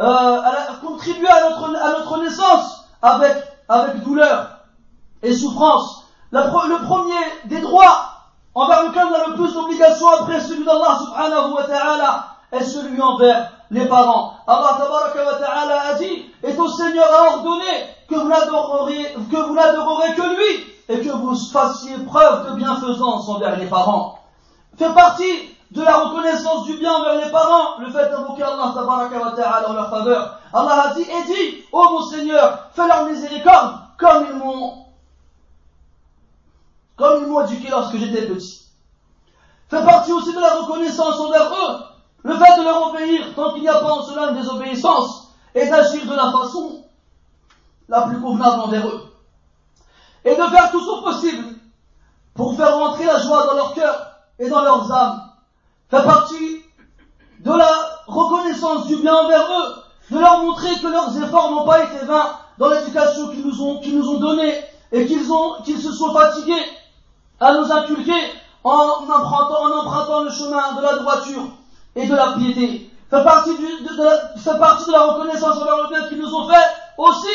elle 0.00 0.80
contribué 0.84 1.28
à 1.28 1.48
notre, 1.48 2.18
naissance 2.24 2.84
avec, 3.00 3.36
avec 3.68 4.02
douleur 4.02 4.48
et 5.22 5.32
souffrance. 5.32 6.06
le 6.32 6.84
premier 6.86 7.14
des 7.44 7.60
droits 7.60 8.10
envers 8.52 8.82
lequel 8.82 9.04
on 9.04 9.14
a 9.14 9.28
le 9.28 9.34
plus 9.34 9.54
d'obligations 9.54 10.08
après 10.08 10.40
celui 10.40 10.64
d'Allah 10.64 10.98
subhanahu 11.04 11.52
wa 11.52 11.62
ta'ala 11.62 12.24
est 12.50 12.64
celui 12.64 13.00
envers 13.00 13.52
les 13.70 13.86
parents. 13.86 14.34
Allah 14.46 15.82
a 15.88 15.94
dit, 15.94 16.26
et 16.42 16.54
ton 16.54 16.68
Seigneur 16.68 17.06
a 17.12 17.36
ordonné 17.36 17.64
que 18.08 18.14
vous 18.14 18.28
n'adorerez 19.54 20.14
que 20.14 20.36
lui 20.36 20.66
et 20.88 21.00
que 21.00 21.10
vous 21.10 21.34
fassiez 21.34 21.98
preuve 21.98 22.50
de 22.50 22.56
bienfaisance 22.56 23.28
envers 23.28 23.58
les 23.58 23.66
parents. 23.66 24.20
Fait 24.78 24.92
partie 24.92 25.56
de 25.72 25.82
la 25.82 25.96
reconnaissance 25.96 26.64
du 26.64 26.76
bien 26.76 26.92
envers 26.92 27.24
les 27.24 27.30
parents, 27.30 27.78
le 27.80 27.90
fait 27.90 28.08
d'invoquer 28.10 28.44
Allah 28.44 29.68
en 29.68 29.72
leur 29.72 29.90
faveur. 29.90 30.38
Allah 30.52 30.84
a 30.90 30.94
dit, 30.94 31.02
et 31.02 31.24
dit, 31.24 31.64
ô 31.72 31.82
mon 31.90 32.02
Seigneur, 32.02 32.70
fais 32.72 32.86
leur 32.86 33.06
miséricorde 33.06 33.74
comme 33.98 34.26
ils 34.30 34.36
comme 36.96 37.22
ils 37.22 37.28
m'ont 37.28 37.46
éduqué 37.46 37.68
lorsque 37.68 37.96
j'étais 37.96 38.26
petit. 38.26 38.62
Fait 39.68 39.84
partie 39.84 40.12
aussi 40.12 40.32
de 40.32 40.40
la 40.40 40.54
reconnaissance 40.60 41.20
envers 41.20 41.52
eux, 41.52 41.78
le 42.26 42.34
fait 42.36 42.58
de 42.58 42.64
leur 42.64 42.88
obéir 42.88 43.34
tant 43.36 43.52
qu'il 43.52 43.62
n'y 43.62 43.68
a 43.68 43.78
pas 43.78 43.92
en 43.92 44.02
cela 44.02 44.30
une 44.30 44.38
désobéissance 44.38 45.28
et 45.54 45.68
d'agir 45.68 46.04
de 46.06 46.16
la 46.16 46.32
façon 46.32 46.82
la 47.88 48.02
plus 48.02 48.20
convenable 48.20 48.62
envers 48.62 48.88
eux. 48.88 49.12
Et 50.24 50.34
de 50.34 50.42
faire 50.42 50.72
tout 50.72 50.84
son 50.84 51.02
possible 51.02 51.44
pour 52.34 52.56
faire 52.56 52.76
rentrer 52.76 53.04
la 53.04 53.20
joie 53.20 53.46
dans 53.46 53.54
leur 53.54 53.74
cœur 53.74 54.16
et 54.40 54.48
dans 54.48 54.60
leurs 54.60 54.90
âmes 54.90 55.22
fait 55.88 56.02
partie 56.02 56.62
de 57.38 57.52
la 57.52 57.70
reconnaissance 58.08 58.88
du 58.88 58.96
bien 58.96 59.14
envers 59.14 59.46
eux, 59.48 59.74
de 60.10 60.18
leur 60.18 60.42
montrer 60.42 60.74
que 60.80 60.88
leurs 60.88 61.16
efforts 61.22 61.52
n'ont 61.52 61.64
pas 61.64 61.84
été 61.84 62.04
vains 62.06 62.38
dans 62.58 62.70
l'éducation 62.70 63.28
qu'ils 63.28 63.46
nous 63.46 64.10
ont, 64.10 64.18
donnée 64.18 64.64
et 64.90 65.06
qu'ils 65.06 65.22
se 65.22 65.92
sont 65.92 66.12
fatigués 66.12 66.64
à 67.38 67.54
nous 67.54 67.70
inculquer 67.70 68.32
en 68.64 68.72
empruntant, 68.72 69.62
en 69.62 69.78
empruntant 69.78 70.24
le 70.24 70.30
chemin 70.30 70.74
de 70.74 70.82
la 70.82 70.96
droiture 70.96 71.52
et 71.96 72.06
de 72.06 72.14
la 72.14 72.32
piété. 72.32 72.90
Fait 73.10 73.24
partie, 73.24 73.56
du, 73.56 73.62
de, 73.62 73.88
de, 73.96 74.40
fait 74.40 74.58
partie 74.58 74.86
de 74.86 74.92
la 74.92 75.02
reconnaissance 75.04 75.56
envers 75.56 75.76
le 75.76 75.88
bien 75.88 76.08
qu'ils 76.08 76.18
nous 76.18 76.34
ont 76.34 76.48
fait 76.48 76.66
aussi 76.98 77.28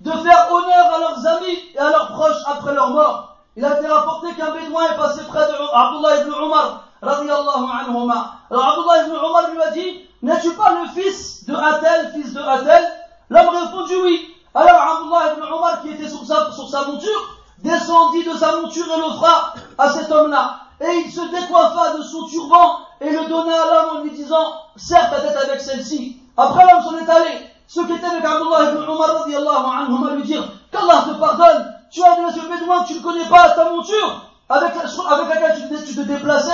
de 0.00 0.10
faire 0.10 0.48
honneur 0.52 0.94
à 0.94 0.98
leurs 0.98 1.26
amis 1.26 1.58
et 1.74 1.78
à 1.78 1.90
leurs 1.90 2.12
proches 2.12 2.42
après 2.46 2.74
leur 2.74 2.90
mort. 2.90 3.36
Il 3.56 3.64
a 3.64 3.78
été 3.78 3.86
rapporté 3.86 4.34
qu'un 4.34 4.50
bédouin 4.50 4.84
est 4.92 4.96
passé 4.96 5.22
près 5.28 5.46
de 5.46 5.52
Abdullah 5.74 6.22
ibn 6.22 6.32
Omar 6.32 6.84
radiallahu 7.02 7.66
anhuma. 7.80 8.32
Alors 8.50 8.64
Abdullah 8.68 9.06
ibn 9.06 9.16
Omar 9.16 9.50
lui 9.50 9.62
a 9.62 9.70
dit, 9.70 10.00
n'es-tu 10.22 10.50
pas 10.54 10.72
le 10.82 11.00
fils 11.00 11.46
de 11.46 11.54
Atel, 11.54 12.12
fils 12.14 12.34
de 12.34 12.40
Atel 12.40 12.84
L'homme 13.30 13.48
répondu 13.48 13.94
oui. 14.02 14.34
Alors 14.54 14.80
Abdullah 14.80 15.34
ibn 15.34 15.52
Omar, 15.52 15.82
qui 15.82 15.90
était 15.90 16.08
sur 16.08 16.24
sa, 16.26 16.52
sur 16.52 16.68
sa 16.68 16.84
monture, 16.84 17.38
descendit 17.58 18.24
de 18.24 18.36
sa 18.36 18.56
monture 18.56 18.86
et 18.94 19.00
l'offra 19.00 19.54
à 19.78 19.90
cet 19.90 20.12
homme-là. 20.12 20.60
Et 20.80 21.02
il 21.06 21.12
se 21.12 21.20
décoiffa 21.20 21.96
de 21.96 22.02
son 22.02 22.26
turban 22.26 22.78
et 23.00 23.10
le 23.10 23.28
donna 23.28 23.52
à 23.52 23.66
l'homme 23.66 23.96
en 23.98 24.02
lui 24.02 24.10
disant, 24.10 24.54
serre 24.76 25.10
ta 25.10 25.20
tête 25.20 25.36
avec 25.36 25.60
celle-ci. 25.60 26.20
Après 26.36 26.64
l'homme 26.64 26.82
s'en 26.82 26.98
est 26.98 27.08
allé. 27.08 27.38
Ceux 27.66 27.86
qui 27.86 27.92
étaient 27.92 28.06
avec 28.06 28.24
Abdullah 28.24 28.72
ibn 28.72 28.82
Omar 28.88 29.20
radiallahu 29.20 29.64
anhuma 29.82 30.14
lui 30.14 30.24
dire, 30.24 30.44
qu'Allah 30.70 31.04
te 31.06 31.18
pardonne, 31.18 31.74
tu 31.90 32.02
as 32.02 32.16
des 32.16 32.48
bédouin 32.48 32.82
que 32.82 32.88
tu 32.88 32.94
ne 32.94 33.02
connais 33.02 33.24
pas 33.24 33.50
ta 33.50 33.70
monture, 33.70 34.26
avec, 34.48 34.72
avec 34.74 35.28
laquelle 35.28 35.68
tu, 35.68 35.84
tu 35.86 35.94
te 35.94 36.00
déplaçais, 36.02 36.50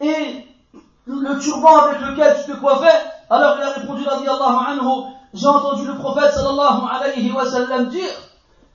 et 0.00 0.46
le 1.06 1.38
turban 1.38 1.76
avec 1.78 2.00
lequel 2.00 2.36
tu 2.44 2.52
te 2.52 2.56
coiffais 2.56 3.00
Alors 3.30 3.56
il 3.58 3.62
a 3.62 3.70
répondu, 3.70 4.04
anhu, 4.06 4.80
j'ai 5.32 5.46
entendu 5.46 5.86
le 5.86 5.96
prophète 5.96 6.32
sallallahu 6.32 6.82
alayhi 6.90 7.32
wa 7.32 7.48
sallam 7.48 7.86
dire, 7.86 8.08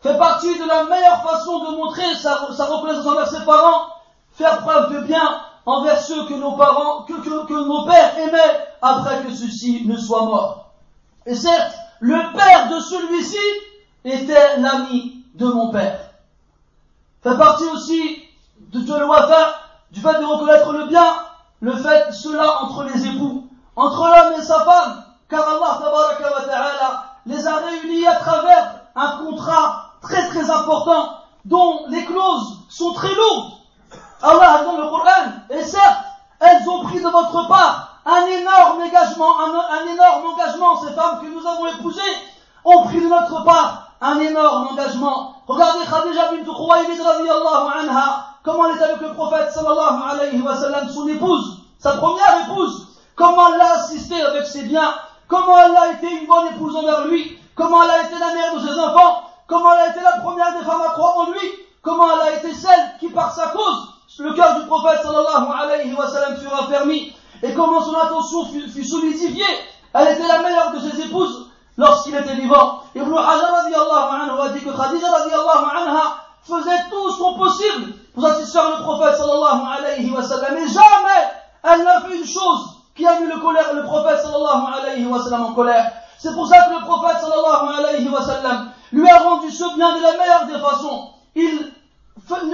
fait 0.01 0.17
partie 0.17 0.58
de 0.58 0.65
la 0.67 0.86
meilleure 0.86 1.21
façon 1.23 1.60
de 1.60 1.75
montrer 1.75 2.13
sa, 2.15 2.47
sa 2.53 2.65
reconnaissance 2.65 3.05
envers 3.05 3.27
ses 3.27 3.43
parents, 3.43 3.88
faire 4.36 4.62
preuve 4.62 4.93
de 4.93 5.00
bien 5.02 5.41
envers 5.65 6.00
ceux 6.00 6.28
que 6.28 6.34
nos 6.34 6.54
parents, 6.54 7.04
que, 7.04 7.13
que, 7.13 7.48
que 7.48 7.67
nos 7.67 7.86
pères 7.86 8.17
aimaient 8.17 8.67
après 8.82 9.24
que 9.24 9.34
ceux-ci 9.34 9.88
ne 9.88 9.98
soient 9.98 10.26
morts. 10.26 10.71
Et 11.26 11.36
certes, 11.36 11.76
le 12.00 12.34
père 12.36 12.69
de 12.69 12.80
celui-ci 12.80 13.38
était 14.04 14.58
l'ami 14.58 15.24
de 15.34 15.45
mon 15.48 15.71
père. 15.71 16.00
Fait 17.24 17.38
partie 17.38 17.65
aussi 17.65 18.24
de, 18.60 18.80
de 18.80 19.00
l'ouafa 19.00 19.56
du 19.91 20.02
fait 20.02 20.19
de 20.19 20.26
reconnaître 20.26 20.71
le 20.74 20.86
bien, 20.88 21.15
le 21.62 21.76
fait 21.76 22.12
cela 22.12 22.62
entre 22.63 22.84
les 22.84 23.08
époux, 23.08 23.48
entre 23.76 24.06
l'homme 24.06 24.39
et 24.39 24.43
sa 24.43 24.60
femme, 24.63 25.04
car 25.30 25.48
Allah 25.48 25.80
wa 25.82 26.45
ta'ala 26.45 27.04
les 27.26 27.48
a 27.48 27.56
réunis 27.56 28.06
à 28.06 28.15
travers 28.15 28.82
un 28.95 29.17
contrat 29.26 29.93
très 30.02 30.28
très 30.28 30.50
important 30.52 31.17
dont 31.45 31.88
les 31.89 32.06
clauses 32.06 32.60
sont 32.69 32.93
très 32.93 33.13
lourdes. 33.13 33.54
Allah 34.21 34.63
dans 34.63 34.78
le 34.78 34.89
Coran, 34.89 35.32
et 35.49 35.63
certes, 35.63 35.97
elles 36.39 36.67
ont 36.69 36.84
pris 36.84 37.01
de 37.01 37.08
votre 37.08 37.47
part 37.47 37.95
un 38.06 38.25
énorme 38.28 38.82
engagement, 38.82 39.39
un, 39.39 39.91
énorme 39.91 40.25
engagement, 40.34 40.82
ces 40.82 40.93
femmes 40.93 41.19
que 41.21 41.28
nous 41.28 41.45
avons 41.45 41.65
épousées 41.67 42.01
ont 42.63 42.84
pris 42.84 43.01
de 43.01 43.08
notre 43.08 43.43
part 43.43 43.91
un 44.01 44.19
énorme 44.19 44.67
engagement. 44.71 45.36
Regardez 45.47 45.86
Khadija 45.86 46.32
bint 46.32 46.43
Khuwaylid 46.43 47.01
radiyallahu 47.01 47.67
anha, 47.80 48.28
comment 48.43 48.67
elle 48.67 48.75
était 48.75 48.84
avec 48.84 49.01
le 49.01 49.13
prophète 49.13 49.51
sallallahu 49.51 50.01
alayhi 50.12 50.41
wa 50.41 50.56
sallam, 50.56 50.88
son 50.89 51.08
épouse, 51.08 51.60
sa 51.80 51.93
première 51.93 52.41
épouse, 52.43 52.88
comment 53.15 53.54
elle 53.54 53.58
l'a 53.58 53.73
assisté 53.73 54.21
avec 54.21 54.45
ses 54.45 54.63
biens, 54.63 54.93
comment 55.28 55.58
elle 55.58 55.75
a 55.75 55.93
été 55.93 56.08
une 56.08 56.28
bonne 56.28 56.47
épouse 56.47 56.75
envers 56.75 57.08
lui, 57.08 57.39
comment 57.56 57.84
elle 57.84 57.91
a 57.91 58.04
été 58.04 58.19
la 58.19 58.34
mère 58.34 58.56
de 58.56 58.67
ses 58.67 58.80
enfants, 58.80 59.21
comment 59.47 59.73
elle 59.73 59.88
a 59.88 59.89
été 59.89 60.01
la 60.01 60.19
première 60.19 60.58
des 60.58 60.65
femmes 60.65 60.82
à 60.82 60.91
croire 60.91 61.17
en 61.19 61.32
lui, 61.32 61.51
comment 61.82 62.08
elle 62.13 62.34
a 62.34 62.38
été 62.38 62.54
celle 62.54 62.97
qui 62.99 63.10
par 63.10 63.34
sa 63.34 63.47
cause, 63.47 63.94
le 64.19 64.34
cœur 64.34 64.60
du 64.60 64.65
prophète 64.67 65.01
sallallahu 65.04 65.47
alayhi 65.62 65.93
wa 65.93 66.08
sallam 66.08 66.38
fut 66.38 66.47
raffermi, 66.47 67.13
et 67.43 67.54
comment 67.54 67.82
son 67.84 67.95
attention 67.95 68.45
fut, 68.45 68.84
solidifiée. 68.84 69.43
Elle 69.93 70.10
était 70.10 70.28
la 70.28 70.39
meilleure 70.39 70.71
de 70.71 70.80
ses 70.80 71.01
épouses 71.01 71.49
lorsqu'il 71.78 72.15
était 72.15 72.36
vivant. 72.36 72.82
Ibn 72.95 73.13
Hajar 73.13 73.54
anhu 73.56 74.41
a 74.41 74.49
dit 74.49 74.60
que 74.60 74.69
Khadija 74.69 75.08
anha 75.08 76.17
faisait 76.43 76.89
tout 76.89 77.12
son 77.12 77.34
possible 77.36 77.93
pour 78.13 78.23
satisfaire 78.28 78.78
le 78.78 78.84
prophète 78.84 79.15
sallallahu 79.17 79.62
alayhi 79.78 80.12
wa 80.12 80.23
sallam. 80.23 80.58
Et 80.58 80.67
jamais 80.67 81.32
elle 81.63 81.84
n'a 81.84 82.01
fait 82.01 82.17
une 82.17 82.25
chose 82.25 82.69
qui 82.95 83.06
a 83.06 83.19
mis 83.19 83.28
le, 83.28 83.39
colère, 83.39 83.73
le 83.73 83.84
prophète 83.84 84.19
sallallahu 84.21 84.73
alayhi 84.80 85.06
wa 85.06 85.21
sallam 85.21 85.45
en 85.45 85.54
colère. 85.54 85.91
C'est 86.17 86.34
pour 86.34 86.47
ça 86.47 86.62
que 86.67 86.73
le 86.73 86.82
prophète 86.86 87.17
sallallahu 87.21 87.80
alayhi 87.80 88.10
wa 88.10 88.21
sallam 88.21 88.69
lui 88.91 89.10
a 89.10 89.19
rendu 89.19 89.51
ce 89.51 89.75
bien 89.75 89.95
de 89.97 90.01
la 90.01 90.12
meilleure 90.17 90.45
des 90.45 90.60
façons. 90.60 91.10
Il, 91.36 91.71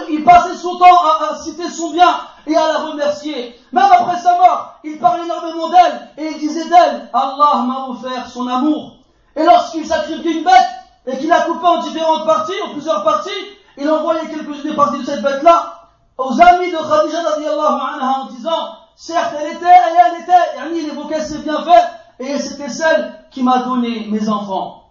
il 0.10 0.24
passait 0.24 0.56
son 0.56 0.78
temps 0.78 0.86
à, 0.86 1.36
citer 1.38 1.70
son 1.70 1.92
bien 1.92 2.10
et 2.48 2.56
à 2.56 2.68
la 2.68 2.80
remercier. 2.80 3.60
Même 3.72 3.92
après 3.92 4.20
sa 4.20 4.38
mort, 4.38 4.80
il 4.84 5.00
parlait 5.00 5.24
énormément 5.24 5.70
d'elle 5.70 6.10
et 6.18 6.32
il 6.32 6.40
disait 6.40 6.70
d'elle, 6.70 7.10
Allah 7.14 7.64
m'a 7.66 7.88
offert 7.90 8.28
son 8.28 8.48
amour. 8.48 8.96
Et 9.36 9.44
lorsqu'il 9.44 9.86
sacrifiait 9.86 10.40
une 10.40 10.44
bête 10.44 10.70
et 11.08 11.18
qu'il 11.18 11.30
la 11.30 11.42
coupait 11.42 11.68
en 11.68 11.82
différentes 11.82 12.26
parties, 12.26 12.54
en 12.66 12.74
plusieurs 12.74 13.04
parties, 13.04 13.30
il 13.78 13.90
envoyait 13.90 14.28
quelques-unes 14.28 14.72
des 14.72 14.76
parties 14.76 15.00
de 15.00 15.06
cette 15.06 15.22
bête-là 15.22 15.82
aux 16.18 16.42
amis 16.42 16.72
de 16.72 16.78
Khadija 16.78 17.20
anha 17.20 18.20
en 18.20 18.26
disant, 18.26 18.76
certes 18.96 19.34
elle 19.40 19.54
était, 19.54 19.66
et 19.66 19.98
elle 20.06 20.22
était, 20.22 20.78
il 20.80 20.90
évoquait 20.90 21.24
ses 21.24 21.40
bienfaits, 21.40 21.90
et 22.20 22.38
c'était 22.38 22.70
celle 22.70 23.26
qui 23.32 23.42
m'a 23.42 23.60
donné 23.60 24.08
mes 24.12 24.30
enfants. 24.30 24.84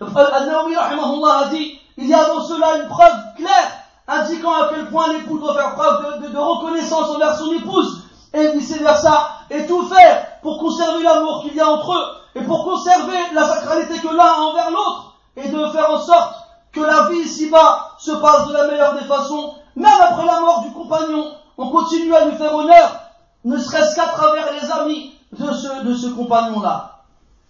Al-Nawawi 0.00 0.74
a 0.76 1.48
dit, 1.50 1.80
il 1.96 2.08
y 2.08 2.14
a 2.14 2.26
dans 2.26 2.42
cela 2.42 2.76
une 2.78 2.88
preuve 2.88 3.16
claire 3.36 3.83
indiquant 4.06 4.54
à 4.54 4.68
quel 4.68 4.90
point 4.90 5.12
l'époux 5.12 5.38
doit 5.38 5.54
faire 5.54 5.74
preuve 5.74 6.30
de, 6.30 6.38
reconnaissance 6.38 7.10
envers 7.10 7.36
son 7.36 7.52
épouse 7.52 8.02
et 8.32 8.48
vice 8.52 8.76
versa, 8.78 9.28
et 9.50 9.66
tout 9.66 9.86
faire 9.86 10.40
pour 10.42 10.58
conserver 10.58 11.02
l'amour 11.02 11.42
qu'il 11.42 11.54
y 11.54 11.60
a 11.60 11.68
entre 11.70 11.92
eux 11.92 12.40
et 12.40 12.42
pour 12.42 12.64
conserver 12.64 13.18
la 13.32 13.46
sacralité 13.46 13.98
que 14.00 14.08
l'un 14.08 14.24
a 14.24 14.40
envers 14.40 14.70
l'autre 14.70 15.14
et 15.36 15.48
de 15.48 15.66
faire 15.68 15.90
en 15.90 16.00
sorte 16.00 16.34
que 16.72 16.80
la 16.80 17.08
vie 17.08 17.20
ici-bas 17.20 17.92
se 17.98 18.10
passe 18.12 18.48
de 18.48 18.52
la 18.52 18.66
meilleure 18.66 18.94
des 18.94 19.06
façons, 19.06 19.54
même 19.76 20.00
après 20.00 20.26
la 20.26 20.40
mort 20.40 20.62
du 20.62 20.72
compagnon, 20.72 21.32
on 21.56 21.70
continue 21.70 22.14
à 22.14 22.24
lui 22.24 22.36
faire 22.36 22.54
honneur, 22.54 23.00
ne 23.44 23.56
serait-ce 23.56 23.94
qu'à 23.94 24.06
travers 24.06 24.52
les 24.52 24.70
amis 24.72 25.14
de 25.32 25.52
ce, 25.52 25.84
de 25.84 25.94
ce 25.94 26.08
compagnon-là. 26.08 26.94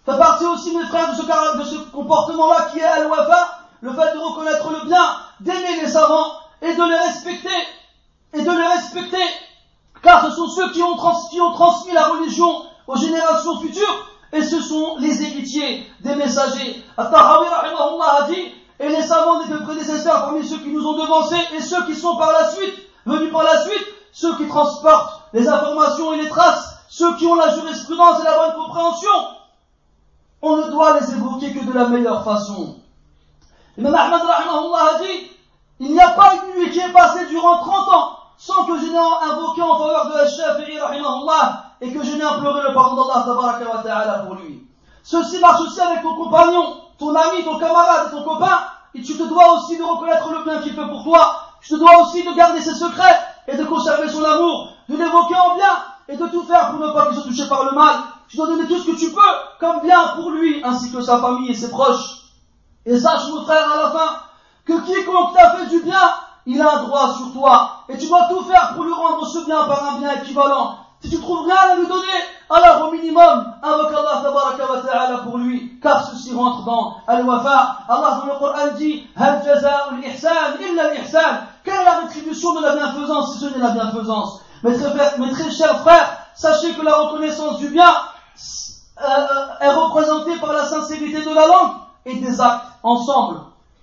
Fait 0.05 0.17
partie 0.17 0.45
aussi, 0.45 0.75
mes 0.75 0.85
frères, 0.85 1.11
de 1.11 1.15
ce, 1.15 1.57
de 1.57 1.63
ce 1.63 1.75
comportement-là 1.91 2.69
qui 2.71 2.79
est 2.79 2.83
al-wafa, 2.83 3.59
le 3.81 3.91
fait 3.91 4.13
de 4.13 4.19
reconnaître 4.19 4.69
le 4.69 4.85
bien, 4.85 5.03
d'aimer 5.39 5.81
les 5.81 5.87
savants 5.87 6.31
et 6.61 6.75
de 6.75 6.83
les 6.83 6.97
respecter, 6.97 7.49
et 8.33 8.41
de 8.41 8.51
les 8.51 8.67
respecter, 8.67 9.23
car 10.03 10.31
ce 10.31 10.34
sont 10.47 10.55
ceux 10.55 10.71
qui 10.71 10.81
ont, 10.83 10.95
transmis 10.95 11.93
la 11.93 12.07
religion 12.07 12.63
aux 12.87 12.97
générations 12.97 13.59
futures, 13.59 14.09
et 14.31 14.43
ce 14.43 14.61
sont 14.61 14.97
les 14.97 15.23
héritiers 15.23 15.87
des 16.01 16.15
messagers. 16.15 16.83
At-Tahawi 16.97 17.47
a 17.47 18.27
dit, 18.27 18.51
et 18.79 18.89
les 18.89 19.01
savants 19.01 19.43
des 19.43 19.53
prédécesseurs 19.63 20.25
parmi 20.25 20.45
ceux 20.45 20.57
qui 20.57 20.69
nous 20.69 20.85
ont 20.85 20.97
devancés 20.97 21.39
et 21.55 21.61
ceux 21.61 21.85
qui 21.85 21.95
sont 21.95 22.17
par 22.17 22.31
la 22.33 22.51
suite, 22.51 22.75
venus 23.05 23.31
par 23.31 23.43
la 23.43 23.61
suite, 23.63 23.85
ceux 24.11 24.35
qui 24.37 24.47
transportent 24.47 25.21
les 25.33 25.47
informations 25.47 26.13
et 26.13 26.17
les 26.21 26.29
traces, 26.29 26.77
ceux 26.89 27.15
qui 27.15 27.25
ont 27.25 27.35
la 27.35 27.53
jurisprudence 27.53 28.19
et 28.19 28.23
la 28.23 28.37
bonne 28.37 28.55
compréhension, 28.55 29.11
on 30.41 30.57
ne 30.57 30.69
doit 30.69 30.99
les 30.99 31.13
évoquer 31.13 31.53
que 31.53 31.65
de 31.65 31.71
la 31.71 31.87
meilleure 31.87 32.23
façon. 32.23 32.75
Imam 33.77 33.95
Ahmad 33.95 34.21
a 34.21 34.99
dit, 35.01 35.31
il 35.79 35.91
n'y 35.91 36.01
a 36.01 36.09
pas 36.09 36.33
une 36.35 36.59
nuit 36.59 36.71
qui 36.71 36.79
est 36.79 36.91
passée 36.91 37.25
durant 37.27 37.59
30 37.59 37.89
ans 37.89 38.24
sans 38.37 38.65
que 38.65 38.79
je 38.79 38.85
n'ai 38.85 38.97
invoqué 38.97 39.61
en 39.61 39.77
faveur 39.77 40.09
de 40.09 40.19
Al-Shafi'i 40.19 40.77
et 41.81 41.93
que 41.93 42.03
je 42.03 42.15
n'ai 42.15 42.23
imploré 42.23 42.61
le 42.67 42.73
pardon 42.73 43.05
d'Allah 43.05 44.23
pour 44.25 44.35
lui. 44.35 44.67
Ceci 45.03 45.39
marche 45.39 45.61
aussi 45.61 45.79
avec 45.81 46.01
ton 46.01 46.15
compagnon, 46.15 46.81
ton 46.97 47.15
ami, 47.15 47.43
ton 47.43 47.59
camarade 47.59 48.11
ton 48.11 48.23
copain 48.23 48.59
et 48.93 49.01
tu 49.01 49.17
te 49.17 49.23
dois 49.23 49.53
aussi 49.53 49.77
de 49.77 49.83
reconnaître 49.83 50.31
le 50.31 50.43
bien 50.43 50.61
qu'il 50.61 50.73
fait 50.73 50.87
pour 50.87 51.03
toi. 51.03 51.41
Tu 51.61 51.69
te 51.69 51.75
dois 51.75 52.01
aussi 52.01 52.23
de 52.23 52.33
garder 52.33 52.61
ses 52.61 52.73
secrets 52.73 53.19
et 53.47 53.57
de 53.57 53.63
conserver 53.63 54.07
son 54.07 54.23
amour, 54.23 54.69
de 54.89 54.95
l'évoquer 54.95 55.35
en 55.35 55.55
bien 55.55 55.83
et 56.07 56.17
de 56.17 56.27
tout 56.27 56.43
faire 56.43 56.71
pour 56.71 56.79
ne 56.79 56.91
pas 56.91 57.07
qu'il 57.07 57.15
soit 57.15 57.23
touché 57.23 57.47
par 57.47 57.65
le 57.65 57.71
mal. 57.71 57.97
Tu 58.27 58.37
dois 58.37 58.47
donner 58.47 58.67
tout 58.67 58.77
ce 58.77 58.91
que 58.91 58.97
tu 58.97 59.11
peux 59.11 59.21
comme 59.59 59.81
bien 59.81 60.15
pour 60.15 60.31
lui 60.31 60.61
ainsi 60.63 60.91
que 60.91 61.01
sa 61.01 61.19
famille 61.19 61.51
et 61.51 61.55
ses 61.55 61.69
proches. 61.69 62.21
Et 62.85 62.97
sache 62.99 63.27
mon 63.29 63.43
frère 63.43 63.71
à 63.71 63.83
la 63.83 63.89
fin 63.91 64.19
que 64.65 64.81
quiconque 64.81 65.33
t'a 65.33 65.51
fait 65.51 65.67
du 65.67 65.81
bien, 65.81 66.01
il 66.45 66.61
a 66.61 66.75
un 66.75 66.83
droit 66.83 67.13
sur 67.15 67.33
toi. 67.33 67.83
Et 67.89 67.97
tu 67.97 68.07
dois 68.07 68.27
tout 68.29 68.43
faire 68.43 68.73
pour 68.75 68.83
lui 68.83 68.93
rendre 68.93 69.25
ce 69.25 69.45
bien 69.45 69.63
par 69.63 69.93
un 69.93 69.99
bien 69.99 70.11
équivalent. 70.21 70.77
Si 71.01 71.09
tu 71.09 71.19
trouves 71.19 71.45
rien 71.45 71.71
à 71.71 71.75
lui 71.75 71.87
donner, 71.87 72.07
alors 72.49 72.87
au 72.87 72.91
minimum, 72.91 73.53
invoque 73.61 73.93
Allah 73.93 74.21
tabaraka 74.23 74.71
wa 74.71 74.81
ta'ala 74.81 75.17
pour 75.19 75.37
lui, 75.37 75.79
car 75.81 76.07
ceci 76.09 76.33
rentre 76.33 76.63
dans 76.63 76.97
Al-Wafa. 77.07 77.77
Allah 77.87 78.21
dans 78.21 78.33
le 78.33 78.39
Coran 78.39 78.73
dit, 78.77 79.07
Hal 79.15 79.43
jaza'ul 79.43 80.03
ihsan 80.05 80.59
illa 80.59 80.93
l'ihsan. 80.93 81.19
Quelle 81.63 81.81
est 81.81 81.85
la 81.85 81.99
rétribution 81.99 82.53
de 82.55 82.61
la 82.61 82.75
bienfaisance 82.75 83.33
si 83.33 83.39
ce 83.39 83.45
n'est 83.45 83.59
la 83.59 83.71
bienfaisance? 83.71 84.41
Mes 84.63 84.77
très, 84.77 85.17
mes 85.17 85.31
très 85.31 85.51
chers 85.51 85.79
frères, 85.81 86.17
sachez 86.35 86.73
que 86.73 86.81
la 86.81 86.93
reconnaissance 86.93 87.57
du 87.57 87.69
bien 87.69 87.89
euh, 87.89 89.03
euh, 89.03 89.47
est 89.59 89.73
représentée 89.73 90.37
par 90.37 90.53
la 90.53 90.65
sincérité 90.65 91.23
de 91.23 91.33
la 91.33 91.47
langue 91.47 91.71
et 92.05 92.15
des 92.15 92.41
actes 92.41 92.65
ensemble. 92.83 93.41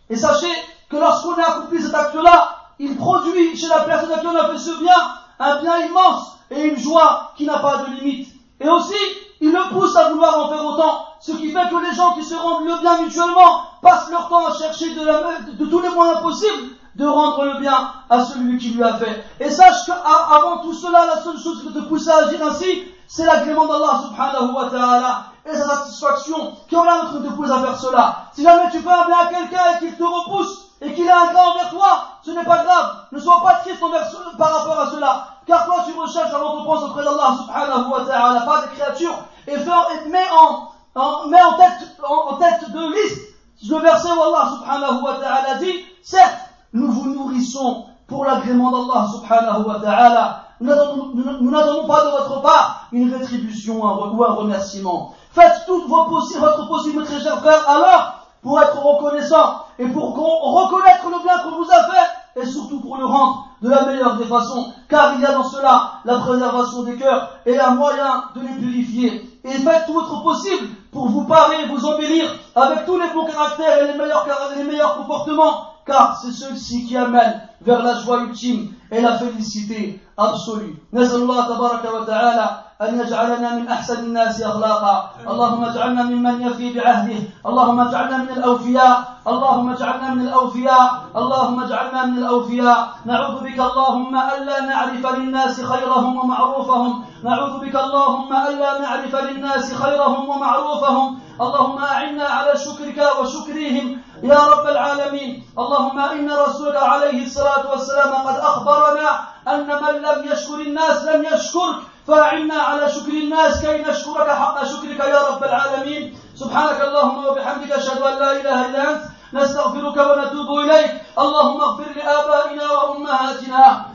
Et 0.09 0.17
sachez 0.17 0.53
que 0.93 0.97
lorsqu'on 0.99 1.33
a 1.35 1.49
accompli 1.49 1.83
cet 1.83 1.95
acte-là, 1.95 2.57
il 2.79 2.97
produit 2.97 3.57
chez 3.57 3.69
la 3.69 3.81
personne 3.81 4.13
à 4.13 4.19
qui 4.19 4.27
on 4.27 4.37
a 4.37 4.49
fait 4.51 4.59
ce 4.59 4.79
bien 4.79 4.95
un 5.39 5.61
bien 5.61 5.79
immense 5.87 6.37
et 6.51 6.65
une 6.69 6.77
joie 6.77 7.33
qui 7.37 7.47
n'a 7.47 7.59
pas 7.59 7.79
de 7.79 7.97
limite. 7.97 8.29
Et 8.61 8.69
aussi, 8.69 8.95
il 9.41 9.51
le 9.51 9.73
pousse 9.73 9.97
à 9.97 10.11
vouloir 10.11 10.39
en 10.39 10.49
faire 10.51 10.65
autant, 10.65 11.07
ce 11.21 11.33
qui 11.33 11.51
fait 11.51 11.69
que 11.69 11.89
les 11.89 11.97
gens 11.97 12.13
qui 12.13 12.23
se 12.23 12.35
rendent 12.35 12.65
le 12.65 12.79
bien 12.81 13.01
mutuellement 13.01 13.63
passent 13.81 14.11
leur 14.11 14.29
temps 14.29 14.47
à 14.47 14.53
chercher 14.57 14.95
de, 14.95 15.65
tous 15.65 15.81
les 15.81 15.89
moyens 15.89 16.21
possibles 16.21 16.77
de 16.95 17.07
rendre 17.07 17.45
le 17.47 17.59
bien 17.59 17.91
à 18.11 18.25
celui 18.25 18.59
qui 18.59 18.69
lui 18.71 18.83
a 18.83 18.95
fait. 18.95 19.25
Et 19.41 19.51
sache 19.51 19.87
qu'avant 19.87 20.59
tout 20.59 20.75
cela, 20.75 21.07
la 21.07 21.23
seule 21.23 21.39
chose 21.39 21.63
qui 21.63 21.73
te 21.73 21.81
pousse 21.81 22.07
à 22.07 22.27
agir 22.27 22.39
ainsi, 22.47 22.83
c'est 23.09 23.25
l'agrément 23.25 23.67
d'Allah 23.67 24.03
subhanahu 24.05 24.55
wa 24.55 24.71
ta'ala 24.71 25.25
et 25.45 25.57
sa 25.57 25.65
satisfaction 25.65 26.53
qui 26.69 26.77
aura 26.77 27.03
notre 27.03 27.23
te 27.23 27.33
pousse 27.33 27.51
à 27.51 27.61
faire 27.61 27.81
cela. 27.81 28.17
Si 28.35 28.43
jamais 28.43 28.71
tu 28.71 28.79
fais 28.81 28.91
un 28.91 29.07
bien 29.07 29.17
à 29.17 29.27
quelqu'un 29.27 29.63
et 29.75 29.79
qu'il 29.81 29.97
te 29.97 30.05
repousse 30.05 30.72
et 30.83 30.93
qu'il 30.95 31.09
a 31.09 31.23
un 31.23 31.27
cas 31.29 31.45
envers 31.51 31.71
toi, 31.71 32.05
ce 32.25 32.33
n'est 32.33 32.45
pas 32.45 32.65
grave. 32.65 33.07
Ne 33.13 33.21
sois 33.21 33.41
pas 33.43 33.55
triste 33.57 33.83
envers 33.83 34.11
par 34.37 34.53
rapport 34.53 34.81
à 34.81 34.91
cela. 34.91 35.27
Car 35.47 35.65
toi, 35.65 35.85
tu 35.87 35.99
recherches 35.99 36.33
la 36.33 36.39
récompense 36.39 36.85
auprès 36.85 37.05
d'Allah 37.05 37.37
subhanahu 37.41 37.91
wa 37.91 38.05
ta'ala, 38.05 38.41
pas 38.41 38.63
des 38.63 38.77
créatures, 38.77 39.15
et, 39.47 39.57
fais, 39.57 40.09
mets 40.09 40.19
en, 40.33 41.01
en, 41.01 41.29
mets 41.29 41.43
en 41.43 41.57
tête, 41.57 41.89
en, 42.03 42.35
tête 42.37 42.71
de 42.71 42.95
liste 42.95 43.33
le 43.69 43.79
verset 43.79 44.09
où 44.09 44.23
Allah 44.23 44.51
subhanahu 44.59 45.03
wa 45.05 45.15
ta'ala 45.21 45.55
dit, 45.61 45.85
certes, 46.03 46.39
nous 46.73 46.91
vous 46.91 47.11
nourrissons 47.11 47.87
pour 48.09 48.25
l'agrément 48.25 48.71
d'Allah 48.73 49.07
subhanahu 49.13 49.65
wa 49.65 49.79
ta'ala. 49.81 50.45
Nous 50.61 51.51
n'attendons 51.51 51.87
pas 51.87 52.05
de 52.05 52.11
votre 52.11 52.43
part 52.43 52.87
une 52.93 53.15
rétribution 53.15 53.83
ou 53.83 54.25
un 54.25 54.33
remerciement. 54.33 55.15
Faites 55.33 55.65
tout 55.67 55.87
votre 55.87 56.69
possible, 56.69 57.05
très 57.05 57.21
cher 57.21 57.39
frère, 57.39 57.69
alors, 57.69 58.22
pour 58.43 58.61
être 58.61 58.77
reconnaissant 58.77 59.65
et 59.79 59.87
pour 59.87 60.15
reconnaître 60.15 61.09
le 61.09 61.23
bien 61.23 61.39
qu'on 61.39 61.57
vous 61.63 61.71
a 61.71 61.85
fait 61.85 62.41
et 62.41 62.47
surtout 62.47 62.81
pour 62.81 62.97
le 62.97 63.05
rendre 63.05 63.47
de 63.61 63.69
la 63.69 63.85
meilleure 63.85 64.17
des 64.17 64.25
façons, 64.25 64.73
car 64.89 65.15
il 65.15 65.21
y 65.21 65.25
a 65.25 65.33
dans 65.33 65.45
cela 65.45 66.01
la 66.05 66.19
préservation 66.19 66.83
des 66.83 66.97
cœurs 66.97 67.31
et 67.47 67.59
un 67.59 67.75
moyen 67.75 68.25
de 68.35 68.41
les 68.41 68.55
purifier. 68.55 69.39
Et 69.45 69.51
faites 69.51 69.87
tout 69.87 69.93
votre 69.93 70.23
possible 70.23 70.69
pour 70.91 71.09
vous 71.09 71.25
parer, 71.25 71.67
vous 71.67 71.85
embellir 71.85 72.27
avec 72.55 72.85
tous 72.87 72.99
les 72.99 73.09
bons 73.13 73.27
caractères 73.27 73.83
et 73.83 73.93
les 73.93 73.99
meilleurs, 73.99 74.27
les 74.57 74.65
meilleurs 74.65 74.97
comportements 74.97 75.67
car 75.85 76.17
c'est 76.21 76.33
ceux-ci 76.33 76.87
qui 76.87 76.97
amènent 76.97 77.41
vers 77.65 77.83
la 77.83 77.95
joie 78.01 78.23
ultime 78.25 78.69
et 78.91 79.01
la 79.01 79.19
félicité 79.19 80.01
absolue. 80.17 80.77
نسأل 80.93 81.23
الله 81.23 81.41
تبارك 81.57 81.85
وتعالى 81.95 82.51
أن 82.83 83.01
يجعلنا 83.01 83.55
من 83.55 83.69
أحسن 83.69 83.99
الناس 84.05 84.43
أخلاقا 84.43 85.11
اللهم 85.31 85.65
اجعلنا 85.65 86.03
ممن 86.03 86.43
يفي 86.43 86.73
بعهده 86.75 87.19
اللهم 87.47 87.81
اجعلنا 87.81 88.17
من 88.17 88.29
الأوفياء 88.29 88.97
اللهم 89.27 89.71
اجعلنا 89.73 90.15
من 90.15 90.21
الأوفياء 90.29 90.89
اللهم 91.17 91.63
اجعلنا 91.63 92.07
من 92.07 92.19
الأوفياء 92.19 92.79
نعوذ 93.07 93.41
بك 93.45 93.59
اللهم 93.61 94.15
ألا 94.17 94.61
نعرف 94.67 95.07
للناس 95.17 95.61
خيرهم 95.65 96.17
ومعروفهم 96.19 97.05
نعوذ 97.25 97.55
بك 97.61 97.77
اللهم 97.77 98.31
ألا 98.33 98.71
نعرف 98.81 99.15
للناس 99.15 99.75
خيرهم 99.75 100.29
ومعروفهم 100.29 101.19
اللهم 101.41 101.79
أعنا 101.79 102.25
على 102.25 102.53
شكرك 102.59 102.99
وشكرهم 103.21 103.87
يا 104.23 104.39
رب 104.53 104.67
العالمين 104.67 105.43
اللهم 105.59 105.99
إن 105.99 106.31
رسولك 106.31 106.77
عليه 106.77 107.25
الصلاة 107.53 107.71
والسلام 107.71 108.15
قد 108.15 108.39
أخبرنا 108.39 109.21
أن 109.49 109.67
من 109.67 110.03
لم 110.03 110.33
يشكر 110.33 110.55
الناس 110.55 111.05
لم 111.05 111.25
يشكرك 111.25 111.77
فأعنا 112.09 112.55
على 112.55 112.89
شكر 112.89 113.13
الناس 113.13 113.61
كي 113.61 113.83
نشكرك 113.83 114.31
حق 114.31 114.65
شكرك 114.65 115.01
يا 115.01 115.21
رب 115.29 115.45
العالمين. 115.45 116.19
سبحانك 116.37 116.81
اللهم 116.81 117.27
وبحمدك 117.27 117.73
أشهد 117.73 118.03
أن 118.03 118.19
لا 118.19 118.33
إله 118.33 118.67
إلا 118.67 118.91
أنت 118.91 119.03
نستغفرك 119.33 119.97
ونتوب 119.97 120.59
إليك. 120.59 120.91
اللهم 121.19 121.61
اغفر 121.61 121.89
لآبائنا 121.97 122.73
وأمهاتنا. 122.73 123.92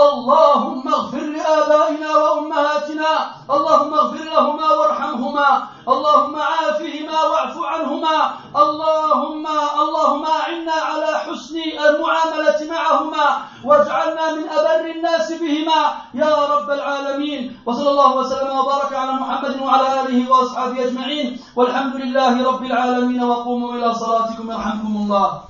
اللهم 0.00 0.88
اغفر 0.88 1.24
لآبائنا 1.36 2.16
وأمهاتنا 2.16 3.12
اللهم 3.50 3.94
اغفر 3.94 4.24
لهما 4.24 4.68
وارحمهما 4.72 5.62
اللهم 5.88 6.36
عافهما 6.36 7.22
واعف 7.22 7.56
عنهما 7.64 8.16
اللهم 8.56 9.46
اللهم 9.82 10.24
أعنا 10.26 10.72
على 10.72 11.10
حسن 11.18 11.56
المعاملة 11.88 12.60
معهما 12.70 13.26
واجعلنا 13.64 14.32
من 14.36 14.48
أبر 14.48 14.84
الناس 14.90 15.32
بهما. 15.32 15.80
يا 16.14 16.34
رب 16.54 16.70
العالمين 16.70 17.60
وصلى 17.66 17.90
الله 17.90 18.16
وسلم 18.16 18.58
وبارك 18.58 18.92
على 18.92 19.12
محمد 19.12 19.60
وعلى 19.62 20.00
آله 20.00 20.30
وأصحابه 20.30 20.84
أجمعين. 20.84 21.40
والحمد 21.56 21.94
لله 21.96 22.44
رب 22.44 22.62
العالمين 22.62 23.24
وقوموا 23.24 23.74
إلى 23.74 23.94
صلاتكم 23.94 24.50
يرحمكم 24.50 24.92
الله. 24.96 25.47